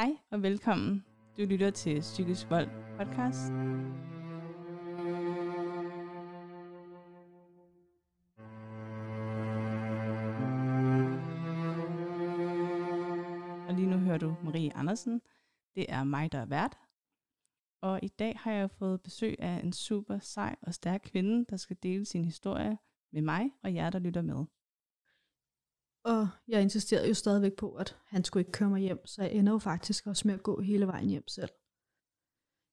Hej 0.00 0.16
og 0.30 0.42
velkommen. 0.42 1.04
Du 1.36 1.42
lytter 1.42 1.70
til 1.70 2.00
Psykisk 2.00 2.50
Vold 2.50 2.68
podcast. 2.98 3.52
Og 13.68 13.74
lige 13.74 13.90
nu 13.90 13.98
hører 13.98 14.18
du 14.18 14.36
Marie 14.44 14.76
Andersen. 14.76 15.22
Det 15.74 15.86
er 15.88 16.04
mig, 16.04 16.32
der 16.32 16.38
er 16.38 16.46
vært. 16.46 16.78
Og 17.82 18.00
i 18.02 18.08
dag 18.08 18.38
har 18.38 18.52
jeg 18.52 18.70
fået 18.70 19.02
besøg 19.02 19.36
af 19.38 19.60
en 19.64 19.72
super 19.72 20.18
sej 20.18 20.56
og 20.62 20.74
stærk 20.74 21.00
kvinde, 21.04 21.44
der 21.50 21.56
skal 21.56 21.76
dele 21.82 22.04
sin 22.04 22.24
historie 22.24 22.78
med 23.12 23.22
mig 23.22 23.50
og 23.62 23.74
jer, 23.74 23.90
der 23.90 23.98
lytter 23.98 24.22
med. 24.22 24.44
Og 26.04 26.28
jeg 26.48 26.62
insisterede 26.62 27.08
jo 27.08 27.14
stadigvæk 27.14 27.56
på, 27.56 27.74
at 27.74 27.96
han 28.06 28.24
skulle 28.24 28.40
ikke 28.40 28.52
køre 28.52 28.70
mig 28.70 28.80
hjem, 28.80 29.06
så 29.06 29.22
jeg 29.22 29.32
ender 29.32 29.52
jo 29.52 29.58
faktisk 29.58 30.06
også 30.06 30.28
med 30.28 30.34
at 30.34 30.42
gå 30.42 30.60
hele 30.60 30.86
vejen 30.86 31.08
hjem 31.08 31.28
selv. 31.28 31.50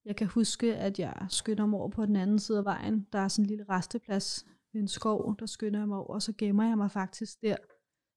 Jeg 0.05 0.15
kan 0.15 0.27
huske, 0.27 0.75
at 0.75 0.99
jeg 0.99 1.27
skynder 1.29 1.65
mig 1.65 1.79
over 1.79 1.89
på 1.89 2.05
den 2.05 2.15
anden 2.15 2.39
side 2.39 2.57
af 2.57 2.65
vejen. 2.65 3.07
Der 3.13 3.19
er 3.19 3.27
sådan 3.27 3.43
en 3.43 3.49
lille 3.49 3.65
resteplads 3.69 4.45
ved 4.73 4.81
en 4.81 4.87
skov, 4.87 5.35
der 5.39 5.45
skynder 5.45 5.79
jeg 5.79 5.87
mig 5.87 5.97
over, 5.97 6.13
og 6.13 6.21
så 6.21 6.33
gemmer 6.37 6.67
jeg 6.67 6.77
mig 6.77 6.91
faktisk 6.91 7.41
der, 7.41 7.55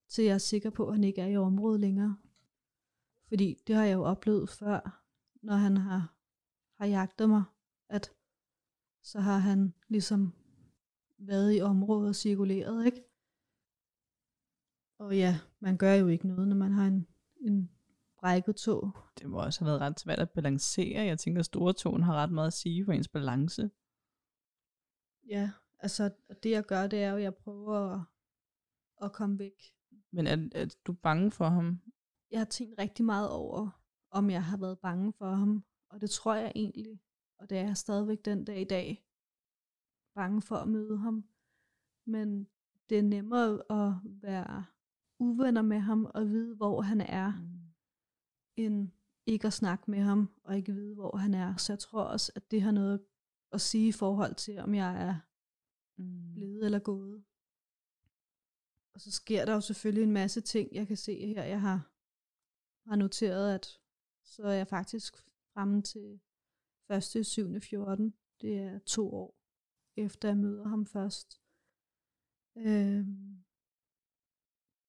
til 0.09 0.25
jeg 0.25 0.35
er 0.35 0.39
sikker 0.39 0.71
på, 0.71 0.87
at 0.87 0.95
han 0.95 1.05
ikke 1.05 1.21
er 1.21 1.27
i 1.27 1.37
området 1.37 1.81
længere. 1.81 2.17
Fordi 3.29 3.57
det 3.67 3.75
har 3.75 3.85
jeg 3.85 3.95
jo 3.95 4.03
oplevet 4.03 4.51
før, 4.51 5.05
når 5.43 5.55
han 5.55 5.77
har, 5.77 6.15
har 6.79 6.87
jagtet 6.87 7.29
mig, 7.29 7.45
at 7.89 8.13
så 9.03 9.21
har 9.21 9.39
han 9.39 9.75
ligesom 9.89 10.33
været 11.19 11.57
i 11.57 11.61
området 11.61 12.09
og 12.09 12.15
cirkuleret, 12.15 12.87
ikke? 12.87 13.10
Og 15.01 15.17
ja, 15.17 15.39
man 15.61 15.77
gør 15.77 15.95
jo 15.95 16.07
ikke 16.07 16.29
noget, 16.29 16.49
når 16.49 16.57
man 16.57 16.73
har 16.73 16.87
en, 16.87 17.07
en 17.41 17.71
brækket 18.19 18.57
tog. 18.57 18.97
Det 19.19 19.31
må 19.31 19.43
også 19.43 19.61
have 19.61 19.67
været 19.67 19.81
ret 19.81 20.01
svært 20.01 20.19
at 20.19 20.31
balancere. 20.31 21.05
Jeg 21.05 21.19
tænker, 21.19 21.41
at 21.41 21.47
store 21.47 21.73
togen 21.73 22.03
har 22.03 22.15
ret 22.15 22.33
meget 22.33 22.47
at 22.47 22.53
sige 22.53 22.85
for 22.85 22.93
ens 22.93 23.09
balance. 23.09 23.71
Ja, 25.29 25.51
altså 25.79 26.11
det 26.43 26.51
jeg 26.51 26.65
gør, 26.65 26.87
det 26.87 27.03
er 27.03 27.11
jo, 27.11 27.17
at 27.17 27.23
jeg 27.23 27.35
prøver 27.35 27.77
at, 27.77 28.01
at 29.03 29.13
komme 29.13 29.39
væk. 29.39 29.75
Men 30.11 30.27
er, 30.27 30.49
er 30.55 30.77
du 30.87 30.93
bange 30.93 31.31
for 31.31 31.49
ham? 31.49 31.81
Jeg 32.31 32.41
har 32.41 32.45
tænkt 32.45 32.79
rigtig 32.79 33.05
meget 33.05 33.31
over, 33.31 33.83
om 34.11 34.31
jeg 34.31 34.45
har 34.45 34.57
været 34.57 34.79
bange 34.79 35.13
for 35.13 35.31
ham. 35.31 35.65
Og 35.89 36.01
det 36.01 36.11
tror 36.11 36.35
jeg 36.35 36.53
egentlig. 36.55 37.01
Og 37.39 37.51
det 37.51 37.59
er 37.59 37.63
jeg 37.63 37.77
stadigvæk 37.77 38.25
den 38.25 38.45
dag 38.45 38.61
i 38.61 38.65
dag. 38.65 39.05
Bange 40.15 40.43
for 40.43 40.57
at 40.57 40.69
møde 40.69 40.99
ham. 40.99 41.25
Men 42.07 42.49
det 42.89 42.99
er 42.99 43.03
nemmere 43.03 43.63
at 43.71 43.95
være 44.05 44.65
uvenner 45.21 45.63
med 45.63 45.79
ham 45.79 46.05
og 46.15 46.29
vide, 46.29 46.57
hvor 46.57 46.81
han 46.81 47.01
er, 47.01 47.33
mm. 47.33 47.61
end 48.57 48.91
ikke 49.27 49.47
at 49.47 49.53
snakke 49.53 49.91
med 49.91 49.99
ham 49.99 50.31
og 50.45 50.57
ikke 50.57 50.73
vide, 50.73 50.95
hvor 50.95 51.17
han 51.17 51.35
er. 51.35 51.57
Så 51.57 51.73
jeg 51.73 51.79
tror 51.79 52.03
også, 52.03 52.33
at 52.35 52.51
det 52.51 52.63
har 52.63 52.71
noget 52.71 53.05
at 53.53 53.61
sige 53.61 53.89
i 53.89 53.93
forhold 53.93 54.35
til, 54.35 54.59
om 54.59 54.75
jeg 54.75 55.03
er 55.03 55.15
mm. 56.03 56.33
blevet 56.35 56.65
eller 56.65 56.79
gået. 56.79 57.25
Og 58.95 59.01
så 59.01 59.11
sker 59.11 59.45
der 59.45 59.55
jo 59.55 59.61
selvfølgelig 59.61 60.03
en 60.03 60.13
masse 60.13 60.41
ting, 60.41 60.75
jeg 60.75 60.87
kan 60.87 60.97
se 60.97 61.27
her. 61.27 61.45
Jeg 61.45 61.61
har, 61.61 61.91
har 62.89 62.97
noteret, 62.97 63.55
at 63.55 63.67
så 64.25 64.43
er 64.43 64.53
jeg 64.53 64.69
faktisk 64.69 65.17
fremme 65.55 65.83
til 65.83 66.21
1. 66.91 67.27
7. 67.27 67.61
14. 67.61 68.15
Det 68.41 68.59
er 68.59 68.79
to 68.79 69.15
år 69.15 69.41
efter 69.97 70.29
jeg 70.29 70.37
møder 70.37 70.69
ham 70.69 70.87
først. 70.87 71.43
Øhm, 72.57 73.45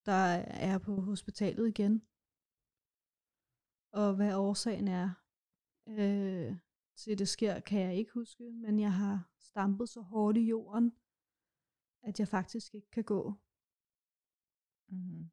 der 0.05 0.23
er 0.47 0.77
på 0.77 1.01
hospitalet 1.01 1.67
igen. 1.67 2.01
Og 3.91 4.15
hvad 4.15 4.35
årsagen 4.35 4.87
er 4.87 5.09
øh, 5.87 6.55
til 6.95 7.19
det 7.19 7.29
sker, 7.29 7.59
kan 7.59 7.81
jeg 7.81 7.95
ikke 7.95 8.11
huske, 8.11 8.51
men 8.51 8.79
jeg 8.79 8.93
har 8.93 9.31
stampet 9.39 9.89
så 9.89 10.01
hårdt 10.01 10.37
i 10.37 10.47
jorden, 10.47 10.93
at 12.03 12.19
jeg 12.19 12.27
faktisk 12.27 12.75
ikke 12.75 12.91
kan 12.91 13.03
gå. 13.03 13.33
Mm-hmm. 14.89 15.29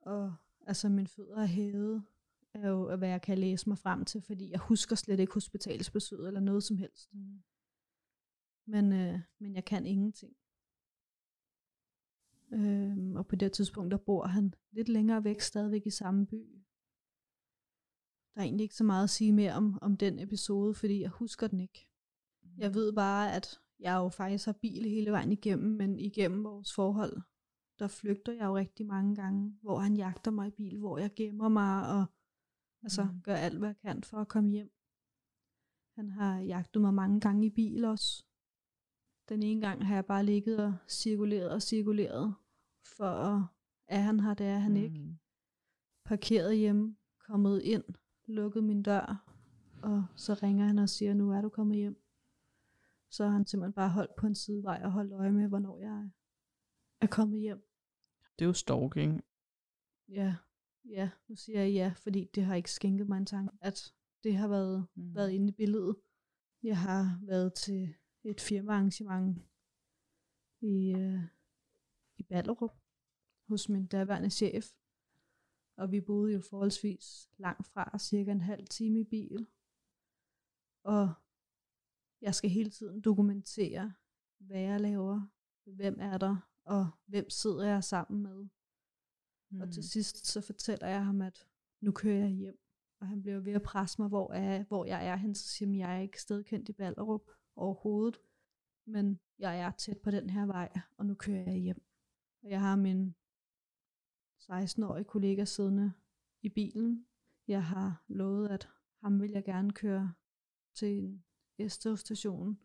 Og 0.00 0.34
altså 0.60 0.88
mine 0.88 1.08
fødder 1.08 1.36
er 1.36 1.46
hævet, 1.46 2.04
er 2.54 2.68
jo 2.68 2.96
hvad 2.96 3.08
jeg 3.08 3.22
kan 3.22 3.38
læse 3.38 3.68
mig 3.68 3.78
frem 3.78 4.04
til, 4.04 4.22
fordi 4.22 4.50
jeg 4.50 4.58
husker 4.58 4.96
slet 4.96 5.20
ikke 5.20 5.34
hospitalsbesøget 5.34 6.26
eller 6.26 6.40
noget 6.40 6.62
som 6.62 6.76
helst. 6.76 7.14
Mm. 7.14 7.42
Men, 8.66 8.92
øh, 8.92 9.20
men 9.38 9.54
jeg 9.54 9.64
kan 9.64 9.86
ingenting. 9.86 10.36
Øhm, 12.52 13.16
og 13.16 13.26
på 13.26 13.36
det 13.36 13.52
tidspunkt, 13.52 13.90
der 13.90 13.96
bor 13.96 14.26
han 14.26 14.54
lidt 14.72 14.88
længere 14.88 15.24
væk, 15.24 15.40
stadigvæk 15.40 15.86
i 15.86 15.90
samme 15.90 16.26
by. 16.26 16.62
Der 18.34 18.40
er 18.40 18.44
egentlig 18.44 18.64
ikke 18.64 18.76
så 18.76 18.84
meget 18.84 19.04
at 19.04 19.10
sige 19.10 19.32
mere 19.32 19.52
om, 19.52 19.78
om 19.82 19.96
den 19.96 20.18
episode, 20.18 20.74
fordi 20.74 21.00
jeg 21.00 21.10
husker 21.10 21.46
den 21.46 21.60
ikke. 21.60 21.88
Jeg 22.56 22.68
mm. 22.68 22.74
ved 22.74 22.92
bare, 22.92 23.36
at 23.36 23.60
jeg 23.78 23.94
jo 23.94 24.08
faktisk 24.08 24.46
har 24.46 24.52
bil 24.52 24.84
hele 24.84 25.10
vejen 25.10 25.32
igennem, 25.32 25.76
men 25.76 25.98
igennem 25.98 26.44
vores 26.44 26.74
forhold, 26.74 27.22
der 27.78 27.88
flygter 27.88 28.32
jeg 28.32 28.44
jo 28.44 28.56
rigtig 28.56 28.86
mange 28.86 29.14
gange, 29.14 29.58
hvor 29.62 29.78
han 29.78 29.96
jagter 29.96 30.30
mig 30.30 30.48
i 30.48 30.50
bil, 30.50 30.78
hvor 30.78 30.98
jeg 30.98 31.14
gemmer 31.16 31.48
mig 31.48 31.88
og 31.96 32.06
altså, 32.82 33.04
mm. 33.04 33.20
gør 33.22 33.34
alt, 33.34 33.58
hvad 33.58 33.68
jeg 33.68 33.76
kan 33.76 34.02
for 34.02 34.16
at 34.16 34.28
komme 34.28 34.50
hjem. 34.50 34.72
Han 35.96 36.10
har 36.10 36.40
jagtet 36.40 36.82
mig 36.82 36.94
mange 36.94 37.20
gange 37.20 37.46
i 37.46 37.50
bil 37.50 37.84
også. 37.84 38.24
Den 39.28 39.42
ene 39.42 39.60
gang 39.60 39.86
har 39.86 39.94
jeg 39.94 40.06
bare 40.06 40.24
ligget 40.24 40.58
og 40.58 40.74
cirkuleret 40.88 41.50
og 41.50 41.62
cirkuleret, 41.62 42.34
for 42.84 43.04
at, 43.04 43.42
er 43.88 44.00
han 44.00 44.20
her, 44.20 44.34
det 44.34 44.46
er 44.46 44.58
han 44.58 44.72
mm. 44.72 44.76
ikke. 44.76 45.18
Parkeret 46.04 46.56
hjemme, 46.56 46.96
kommet 47.18 47.62
ind, 47.62 47.84
lukket 48.24 48.64
min 48.64 48.82
dør, 48.82 49.32
og 49.82 50.04
så 50.16 50.34
ringer 50.34 50.66
han 50.66 50.78
og 50.78 50.88
siger, 50.88 51.14
nu 51.14 51.30
er 51.30 51.40
du 51.40 51.48
kommet 51.48 51.76
hjem. 51.76 52.02
Så 53.10 53.24
har 53.24 53.30
han 53.30 53.46
simpelthen 53.46 53.72
bare 53.72 53.90
holdt 53.90 54.16
på 54.16 54.26
en 54.26 54.34
sidevej 54.34 54.80
og 54.84 54.92
holdt 54.92 55.12
øje 55.12 55.32
med, 55.32 55.48
hvornår 55.48 55.78
jeg 55.78 56.10
er 57.00 57.06
kommet 57.06 57.40
hjem. 57.40 57.68
Det 58.38 58.44
er 58.44 58.46
jo 58.46 58.52
stalking. 58.52 59.24
Ja, 60.08 60.36
ja, 60.84 61.10
nu 61.28 61.36
siger 61.36 61.60
jeg 61.62 61.72
ja, 61.72 61.92
fordi 61.96 62.30
det 62.34 62.44
har 62.44 62.54
ikke 62.54 62.72
skænket 62.72 63.08
mig 63.08 63.18
en 63.18 63.26
tanke, 63.26 63.52
at 63.60 63.94
det 64.24 64.36
har 64.36 64.48
været, 64.48 64.86
mm. 64.94 65.14
været 65.14 65.30
inde 65.30 65.48
i 65.48 65.52
billedet. 65.52 65.96
Jeg 66.62 66.78
har 66.78 67.20
været 67.22 67.54
til 67.54 67.94
et 68.24 68.40
firmaarrangement 68.40 69.38
i, 70.60 70.92
øh, 70.92 71.22
i 71.24 71.41
Ballerup 72.32 72.74
hos 73.48 73.68
min 73.68 73.86
daværende 73.86 74.30
chef. 74.30 74.66
Og 75.76 75.92
vi 75.92 76.00
boede 76.00 76.32
jo 76.32 76.40
forholdsvis 76.40 77.30
langt 77.36 77.66
fra, 77.66 77.98
cirka 77.98 78.32
en 78.32 78.40
halv 78.40 78.66
time 78.66 79.00
i 79.00 79.04
bil. 79.04 79.46
Og 80.84 81.14
jeg 82.20 82.34
skal 82.34 82.50
hele 82.50 82.70
tiden 82.70 83.00
dokumentere, 83.00 83.94
hvad 84.38 84.60
jeg 84.60 84.80
laver, 84.80 85.28
hvem 85.64 85.96
er 86.00 86.18
der, 86.18 86.36
og 86.64 86.90
hvem 87.06 87.30
sidder 87.30 87.66
jeg 87.66 87.84
sammen 87.84 88.22
med. 88.22 88.48
Mm. 89.50 89.60
Og 89.60 89.72
til 89.72 89.80
mm. 89.80 89.90
sidst 89.94 90.26
så 90.26 90.40
fortæller 90.40 90.88
jeg 90.88 91.04
ham, 91.04 91.22
at 91.22 91.46
nu 91.80 91.92
kører 91.92 92.18
jeg 92.18 92.30
hjem. 92.30 92.58
Og 93.00 93.06
han 93.08 93.22
bliver 93.22 93.40
ved 93.40 93.52
at 93.52 93.62
presse 93.62 94.00
mig, 94.00 94.08
hvor, 94.08 94.32
er, 94.32 94.64
hvor 94.64 94.84
jeg 94.84 95.06
er 95.06 95.16
hen. 95.16 95.34
Så 95.34 95.48
siger 95.48 95.68
han, 95.68 95.78
jeg 95.78 95.96
er 95.96 96.00
ikke 96.00 96.22
stedkendt 96.22 96.68
i 96.68 96.72
Ballerup 96.72 97.30
overhovedet. 97.56 98.20
Men 98.86 99.20
jeg 99.38 99.60
er 99.60 99.70
tæt 99.70 99.98
på 99.98 100.10
den 100.10 100.30
her 100.30 100.46
vej, 100.46 100.72
og 100.96 101.06
nu 101.06 101.14
kører 101.14 101.50
jeg 101.50 101.58
hjem. 101.58 101.91
Og 102.42 102.50
jeg 102.50 102.60
har 102.60 102.76
min 102.76 103.14
16-årige 104.38 105.04
kollega 105.04 105.44
siddende 105.44 105.92
i 106.42 106.48
bilen. 106.48 107.06
Jeg 107.48 107.64
har 107.64 108.04
lovet, 108.08 108.48
at 108.48 108.68
ham 109.00 109.20
vil 109.20 109.30
jeg 109.30 109.44
gerne 109.44 109.72
køre 109.72 110.14
til 110.74 110.98
en 111.58 111.70
S-togstation, 111.70 112.58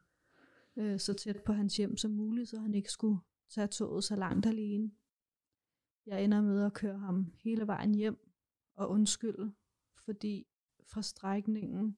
øh, 0.75 0.99
så 0.99 1.13
tæt 1.13 1.43
på 1.45 1.53
hans 1.53 1.77
hjem 1.77 1.97
som 1.97 2.11
muligt, 2.11 2.49
så 2.49 2.59
han 2.59 2.73
ikke 2.73 2.91
skulle 2.91 3.19
tage 3.49 3.67
toget 3.67 4.03
så 4.03 4.15
langt 4.15 4.45
alene. 4.45 4.91
Jeg 6.05 6.23
ender 6.23 6.41
med 6.41 6.65
at 6.65 6.73
køre 6.73 6.99
ham 6.99 7.33
hele 7.43 7.67
vejen 7.67 7.95
hjem 7.95 8.31
og 8.75 8.89
undskylde, 8.89 9.53
fordi 10.05 10.47
fra 10.83 11.01
strækningen, 11.01 11.97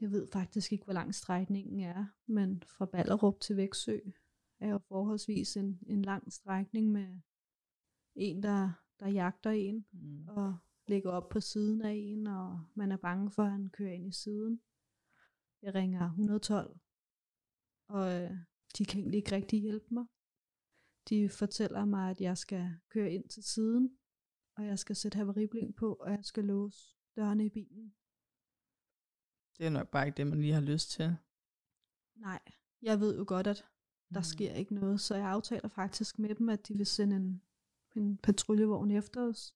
jeg 0.00 0.10
ved 0.10 0.28
faktisk 0.32 0.72
ikke, 0.72 0.84
hvor 0.84 0.92
lang 0.92 1.14
strækningen 1.14 1.80
er, 1.80 2.06
men 2.26 2.62
fra 2.66 2.86
Ballerup 2.86 3.40
til 3.40 3.56
Væksø 3.56 3.98
er 4.62 4.68
jo 4.68 4.78
forholdsvis 4.78 5.56
en, 5.56 5.78
en 5.86 6.02
lang 6.02 6.32
strækning 6.32 6.92
med 6.92 7.20
en, 8.14 8.42
der, 8.42 8.72
der 9.00 9.08
jagter 9.08 9.50
en 9.50 9.86
mm. 9.92 10.28
og 10.28 10.56
ligger 10.86 11.10
op 11.10 11.28
på 11.28 11.40
siden 11.40 11.82
af 11.82 11.92
en, 11.94 12.26
og 12.26 12.64
man 12.74 12.92
er 12.92 12.96
bange 12.96 13.30
for, 13.30 13.42
at 13.42 13.50
han 13.50 13.70
kører 13.70 13.92
ind 13.92 14.08
i 14.08 14.12
siden. 14.12 14.60
Jeg 15.62 15.74
ringer 15.74 16.04
112, 16.04 16.80
og 17.88 18.22
øh, 18.22 18.30
de 18.78 18.84
kan 18.84 18.98
egentlig 19.00 19.18
ikke 19.18 19.32
rigtig 19.32 19.60
hjælpe 19.60 19.94
mig. 19.94 20.04
De 21.08 21.28
fortæller 21.28 21.84
mig, 21.84 22.10
at 22.10 22.20
jeg 22.20 22.38
skal 22.38 22.76
køre 22.88 23.12
ind 23.12 23.28
til 23.28 23.42
siden, 23.42 23.98
og 24.56 24.66
jeg 24.66 24.78
skal 24.78 24.96
sætte 24.96 25.16
havariblink 25.16 25.76
på, 25.76 25.94
og 25.94 26.10
jeg 26.10 26.24
skal 26.24 26.44
låse 26.44 26.96
dørene 27.16 27.46
i 27.46 27.50
bilen. 27.50 27.94
Det 29.58 29.66
er 29.66 29.70
nok 29.70 29.90
bare 29.90 30.06
ikke 30.06 30.16
det, 30.16 30.26
man 30.26 30.40
lige 30.40 30.52
har 30.52 30.60
lyst 30.60 30.90
til. 30.90 31.16
Nej, 32.14 32.40
jeg 32.82 33.00
ved 33.00 33.18
jo 33.18 33.24
godt, 33.28 33.46
at 33.46 33.64
der 34.14 34.20
mm. 34.20 34.24
sker 34.24 34.52
ikke 34.52 34.74
noget, 34.74 35.00
så 35.00 35.14
jeg 35.14 35.26
aftaler 35.26 35.68
faktisk 35.68 36.18
med 36.18 36.34
dem, 36.34 36.48
at 36.48 36.68
de 36.68 36.76
vil 36.76 36.86
sende 36.86 37.16
en, 37.16 37.42
en 37.96 38.16
patruljevogn 38.16 38.90
efter 38.90 39.28
os. 39.28 39.54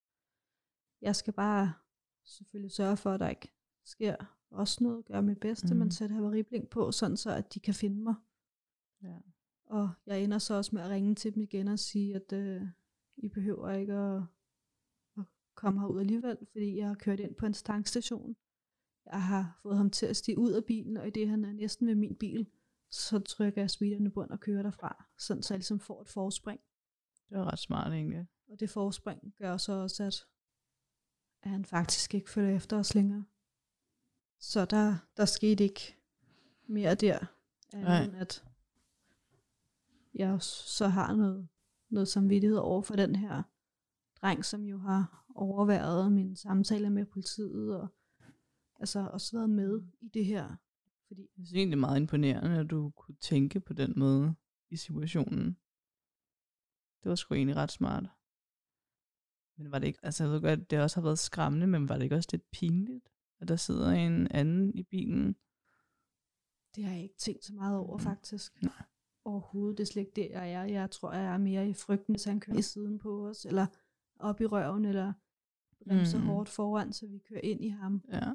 Jeg 1.00 1.17
skal 1.17 1.32
bare 1.32 1.73
selvfølgelig 2.25 2.73
sørge 2.73 2.97
for, 2.97 3.11
at 3.12 3.20
der 3.20 3.29
ikke 3.29 3.53
sker 3.85 4.17
også 4.50 4.85
noget, 4.85 5.05
gøre 5.05 5.23
mit 5.23 5.41
bedste, 5.41 5.75
mm. 5.75 5.79
men 5.79 5.91
sætte 5.91 6.14
havariblink 6.14 6.69
på, 6.69 6.93
sådan 6.93 7.17
så 7.17 7.31
at 7.31 7.55
de 7.55 7.61
kan 7.61 7.75
finde 7.75 8.03
mig. 8.03 8.14
Ja. 9.03 9.19
Og 9.67 9.91
jeg 10.06 10.23
ender 10.23 10.38
så 10.38 10.55
også 10.55 10.75
med 10.75 10.82
at 10.82 10.91
ringe 10.91 11.14
til 11.14 11.35
dem 11.35 11.43
igen 11.43 11.69
og 11.69 11.79
sige, 11.79 12.14
at 12.14 12.32
øh, 12.32 12.62
I 13.17 13.29
behøver 13.29 13.70
ikke 13.73 13.94
at, 13.94 14.23
at 15.19 15.25
komme 15.55 15.81
herud 15.81 16.00
alligevel, 16.00 16.38
fordi 16.52 16.76
jeg 16.76 16.88
har 16.88 16.94
kørt 16.94 17.20
ind 17.20 17.35
på 17.35 17.47
en 17.47 17.52
tankstation. 17.52 18.37
Jeg 19.06 19.23
har 19.23 19.59
fået 19.62 19.76
ham 19.76 19.91
til 19.91 20.06
at 20.06 20.17
stige 20.17 20.38
ud 20.38 20.52
af 20.52 20.64
bilen, 20.64 20.97
og 20.97 21.06
i 21.06 21.11
det 21.11 21.29
han 21.29 21.44
er 21.44 21.52
næsten 21.52 21.87
ved 21.87 21.94
min 21.94 22.17
bil, 22.17 22.47
så 22.91 23.19
trykker 23.19 23.62
jeg 23.62 23.71
speederne 23.71 24.11
bund 24.11 24.31
og 24.31 24.41
kører 24.41 24.62
derfra, 24.62 25.05
sådan 25.19 25.43
så 25.43 25.55
jeg 25.55 25.59
ligesom 25.59 25.81
får 25.81 26.00
et 26.00 26.09
forspring. 26.09 26.61
Det 27.31 27.38
var 27.38 27.53
ret 27.53 27.59
smart 27.59 27.93
egentlig. 27.93 28.27
Og 28.49 28.61
det 28.61 28.71
forspring 28.71 29.35
gør 29.38 29.56
så 29.56 29.73
også, 29.73 30.05
at, 30.05 30.27
at 31.43 31.50
han 31.50 31.65
faktisk 31.65 32.15
ikke 32.15 32.31
følger 32.31 32.56
efter 32.56 32.79
os 32.79 32.94
længere. 32.94 33.25
Så 34.38 34.65
der, 34.65 34.97
der 35.17 35.25
skete 35.25 35.65
ikke 35.65 35.97
mere 36.67 36.94
der, 36.94 37.19
end 37.73 38.17
at 38.17 38.44
jeg 40.15 40.43
så 40.43 40.88
har 40.88 41.15
noget, 41.15 41.49
noget 41.88 42.09
samvittighed 42.09 42.59
over 42.59 42.83
for 42.83 42.97
den 42.97 43.17
her 43.17 43.43
dreng, 44.21 44.44
som 44.44 44.65
jo 44.65 44.79
har 44.79 45.27
overværet 45.35 46.12
min 46.12 46.37
samtale 46.37 46.91
med 46.91 47.06
politiet, 47.06 47.81
og 47.81 47.88
altså 48.81 49.09
også 49.12 49.37
været 49.37 49.50
med 49.50 49.83
i 50.00 50.09
det 50.09 50.25
her. 50.25 50.56
Fordi 51.06 51.26
det 51.37 51.53
er 51.53 51.56
egentlig 51.56 51.79
meget 51.79 52.00
imponerende, 52.00 52.58
at 52.58 52.70
du 52.70 52.91
kunne 52.91 53.17
tænke 53.20 53.61
på 53.61 53.73
den 53.73 53.93
måde 53.97 54.35
i 54.70 54.76
situationen. 54.76 55.56
Det 57.03 57.08
var 57.08 57.14
sgu 57.14 57.35
egentlig 57.35 57.56
ret 57.56 57.73
smart. 57.73 58.05
Men 59.58 59.73
var 59.73 59.79
det 59.79 59.87
ikke, 59.87 59.99
altså 60.03 60.25
jeg 60.25 60.32
ved 60.32 60.41
godt, 60.41 60.70
det 60.70 60.81
også 60.81 60.97
har 60.97 61.03
været 61.03 61.19
skræmmende, 61.19 61.67
men 61.67 61.88
var 61.88 61.94
det 61.97 62.03
ikke 62.03 62.17
også 62.17 62.29
lidt 62.32 62.50
pinligt, 62.50 63.08
at 63.41 63.49
der 63.49 63.56
sidder 63.56 63.91
en 63.91 64.29
anden 64.31 64.75
i 64.75 64.82
bilen? 64.82 65.37
Det 66.75 66.85
har 66.85 66.93
jeg 66.93 67.03
ikke 67.03 67.17
tænkt 67.17 67.44
så 67.44 67.55
meget 67.55 67.79
over, 67.79 67.97
mm. 67.97 68.02
faktisk. 68.02 68.62
Nej. 68.62 68.85
Overhovedet, 69.25 69.79
det 69.79 69.85
er 69.85 69.87
slet 69.87 70.02
ikke 70.02 70.17
det, 70.17 70.31
jeg 70.31 70.52
er. 70.52 70.64
Jeg 70.64 70.91
tror, 70.91 71.12
jeg 71.12 71.35
er 71.35 71.38
mere 71.38 71.69
i 71.69 71.75
frygten, 71.75 72.14
hvis 72.14 72.25
han 72.25 72.41
kører 72.41 72.59
i 72.59 72.62
siden 72.62 72.99
på 72.99 73.29
os, 73.29 73.44
eller 73.44 73.67
op 74.17 74.41
i 74.41 74.47
røven, 74.47 74.85
eller 74.85 75.12
bremser 75.85 76.19
mm. 76.19 76.25
hårdt 76.25 76.49
foran, 76.49 76.93
så 76.93 77.06
vi 77.06 77.19
kører 77.19 77.41
ind 77.41 77.64
i 77.64 77.69
ham. 77.69 78.02
Ja. 78.09 78.32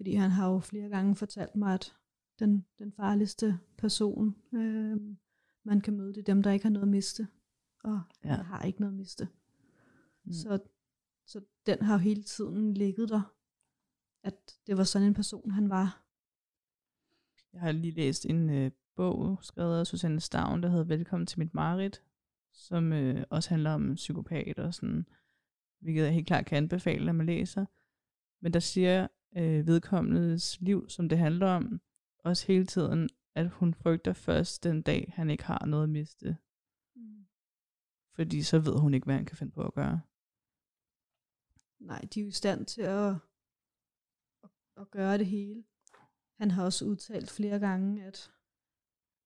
Fordi 0.00 0.14
han 0.14 0.30
har 0.30 0.50
jo 0.50 0.58
flere 0.58 0.88
gange 0.88 1.16
fortalt 1.16 1.56
mig, 1.56 1.74
at 1.74 1.96
den, 2.38 2.66
den 2.78 2.92
farligste 2.92 3.58
person, 3.78 4.36
øh, 4.54 5.00
man 5.64 5.80
kan 5.80 5.96
møde, 5.96 6.14
det 6.14 6.18
er 6.18 6.34
dem, 6.34 6.42
der 6.42 6.50
ikke 6.50 6.64
har 6.64 6.70
noget 6.70 6.86
at 6.86 6.90
miste. 6.90 7.28
Og 7.84 8.00
ja. 8.24 8.34
har 8.34 8.62
ikke 8.62 8.80
noget 8.80 8.92
at 8.92 8.96
miste. 8.96 9.28
Mm. 10.24 10.32
Så, 10.32 10.58
så 11.26 11.40
den 11.66 11.82
har 11.82 11.94
jo 11.94 11.98
hele 11.98 12.22
tiden 12.22 12.74
ligget 12.74 13.08
der, 13.08 13.34
at 14.22 14.58
det 14.66 14.76
var 14.76 14.84
sådan 14.84 15.08
en 15.08 15.14
person, 15.14 15.50
han 15.50 15.70
var. 15.70 16.04
Jeg 17.52 17.60
har 17.60 17.72
lige 17.72 17.94
læst 17.94 18.26
en 18.26 18.50
øh, 18.50 18.70
bog, 18.96 19.38
skrevet 19.42 19.80
af 19.80 19.86
Susanne 19.86 20.20
Stavn, 20.20 20.62
der 20.62 20.68
hedder 20.68 20.84
Velkommen 20.84 21.26
til 21.26 21.38
mit 21.38 21.54
Marit, 21.54 22.02
som 22.52 22.92
øh, 22.92 23.24
også 23.30 23.50
handler 23.50 23.70
om 23.70 23.94
psykopat 23.94 24.58
og 24.58 24.74
sådan, 24.74 25.06
hvilket 25.80 26.02
jeg 26.02 26.14
helt 26.14 26.26
klart 26.26 26.46
kan 26.46 26.56
anbefale, 26.56 27.08
at 27.08 27.14
man 27.14 27.26
læser. 27.26 27.66
Men 28.40 28.52
der 28.52 28.60
siger 28.60 29.08
øh, 29.36 29.66
vedkommendes 29.66 30.60
liv, 30.60 30.88
som 30.88 31.08
det 31.08 31.18
handler 31.18 31.46
om, 31.46 31.80
også 32.24 32.46
hele 32.46 32.66
tiden, 32.66 33.08
at 33.34 33.48
hun 33.50 33.74
frygter 33.74 34.12
først 34.12 34.64
den 34.64 34.82
dag, 34.82 35.12
han 35.16 35.30
ikke 35.30 35.44
har 35.44 35.66
noget 35.66 35.84
at 35.84 35.90
miste. 35.90 36.36
Mm. 36.96 37.26
Fordi 38.14 38.42
så 38.42 38.58
ved 38.58 38.78
hun 38.78 38.94
ikke, 38.94 39.04
hvad 39.04 39.14
han 39.14 39.26
kan 39.26 39.36
finde 39.36 39.52
på 39.52 39.62
at 39.62 39.74
gøre. 39.74 40.00
Nej, 41.80 42.00
de 42.14 42.20
er 42.20 42.24
jo 42.24 42.28
i 42.28 42.32
stand 42.32 42.66
til 42.66 42.82
at, 42.82 43.14
at, 44.44 44.50
at 44.76 44.90
gøre 44.90 45.18
det 45.18 45.26
hele. 45.26 45.64
Han 46.38 46.50
har 46.50 46.64
også 46.64 46.84
udtalt 46.84 47.30
flere 47.30 47.58
gange, 47.58 48.04
at, 48.04 48.32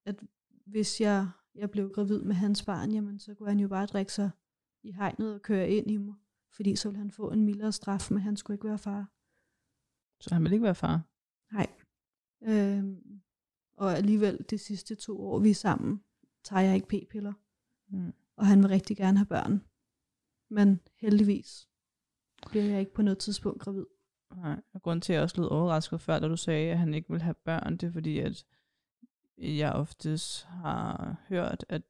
at 0.07 0.25
hvis 0.67 1.01
jeg, 1.01 1.31
jeg 1.55 1.71
blev 1.71 1.93
gravid 1.93 2.23
med 2.23 2.35
hans 2.35 2.65
barn, 2.65 2.91
jamen 2.91 3.19
så 3.19 3.35
kunne 3.35 3.49
han 3.49 3.61
jo 3.61 3.69
bare 3.69 3.87
drikke 3.87 4.13
sig 4.13 4.31
i 4.83 4.91
hegnet 4.91 5.35
og 5.35 5.43
køre 5.43 5.71
ind 5.71 5.91
i 5.91 5.97
mig. 5.97 6.15
Fordi 6.51 6.77
så 6.77 6.89
ville 6.89 6.99
han 6.99 7.11
få 7.11 7.31
en 7.31 7.45
mildere 7.45 7.73
straf, 7.73 8.11
men 8.11 8.21
han 8.21 8.37
skulle 8.37 8.55
ikke 8.55 8.69
være 8.69 8.79
far. 8.79 9.11
Så 10.25 10.35
han 10.35 10.45
vil 10.45 10.53
ikke 10.53 10.63
være 10.63 10.75
far? 10.75 11.03
Nej. 11.53 11.67
Øhm, 12.43 13.21
og 13.77 13.97
alligevel 13.97 14.45
de 14.51 14.59
sidste 14.59 14.95
to 14.95 15.21
år, 15.21 15.39
vi 15.39 15.51
er 15.51 15.55
sammen, 15.55 16.03
tager 16.45 16.63
jeg 16.63 16.75
ikke 16.75 16.89
p-piller. 16.89 17.33
Mm. 17.89 18.13
Og 18.37 18.47
han 18.47 18.59
vil 18.59 18.69
rigtig 18.69 18.97
gerne 18.97 19.19
have 19.19 19.27
børn. 19.27 19.65
Men 20.51 20.81
heldigvis 20.97 21.69
bliver 22.51 22.65
jeg 22.65 22.81
ikke 22.81 22.95
på 22.95 23.03
noget 23.03 23.19
tidspunkt 23.19 23.63
gravid. 23.63 23.87
Nej, 24.37 24.61
og 24.73 24.83
grunden 24.83 25.01
til, 25.01 25.13
at 25.13 25.15
jeg 25.15 25.23
også 25.23 25.41
lød 25.41 25.49
overrasket 25.49 26.01
før, 26.01 26.19
da 26.19 26.29
du 26.29 26.37
sagde, 26.37 26.71
at 26.71 26.79
han 26.79 26.95
ikke 26.95 27.11
vil 27.11 27.23
have 27.23 27.35
børn, 27.35 27.77
det 27.77 27.87
er 27.87 27.93
fordi, 27.93 28.19
at 28.19 28.47
jeg 29.39 29.73
oftest 29.73 30.45
har 30.45 31.17
hørt, 31.29 31.65
at 31.69 31.83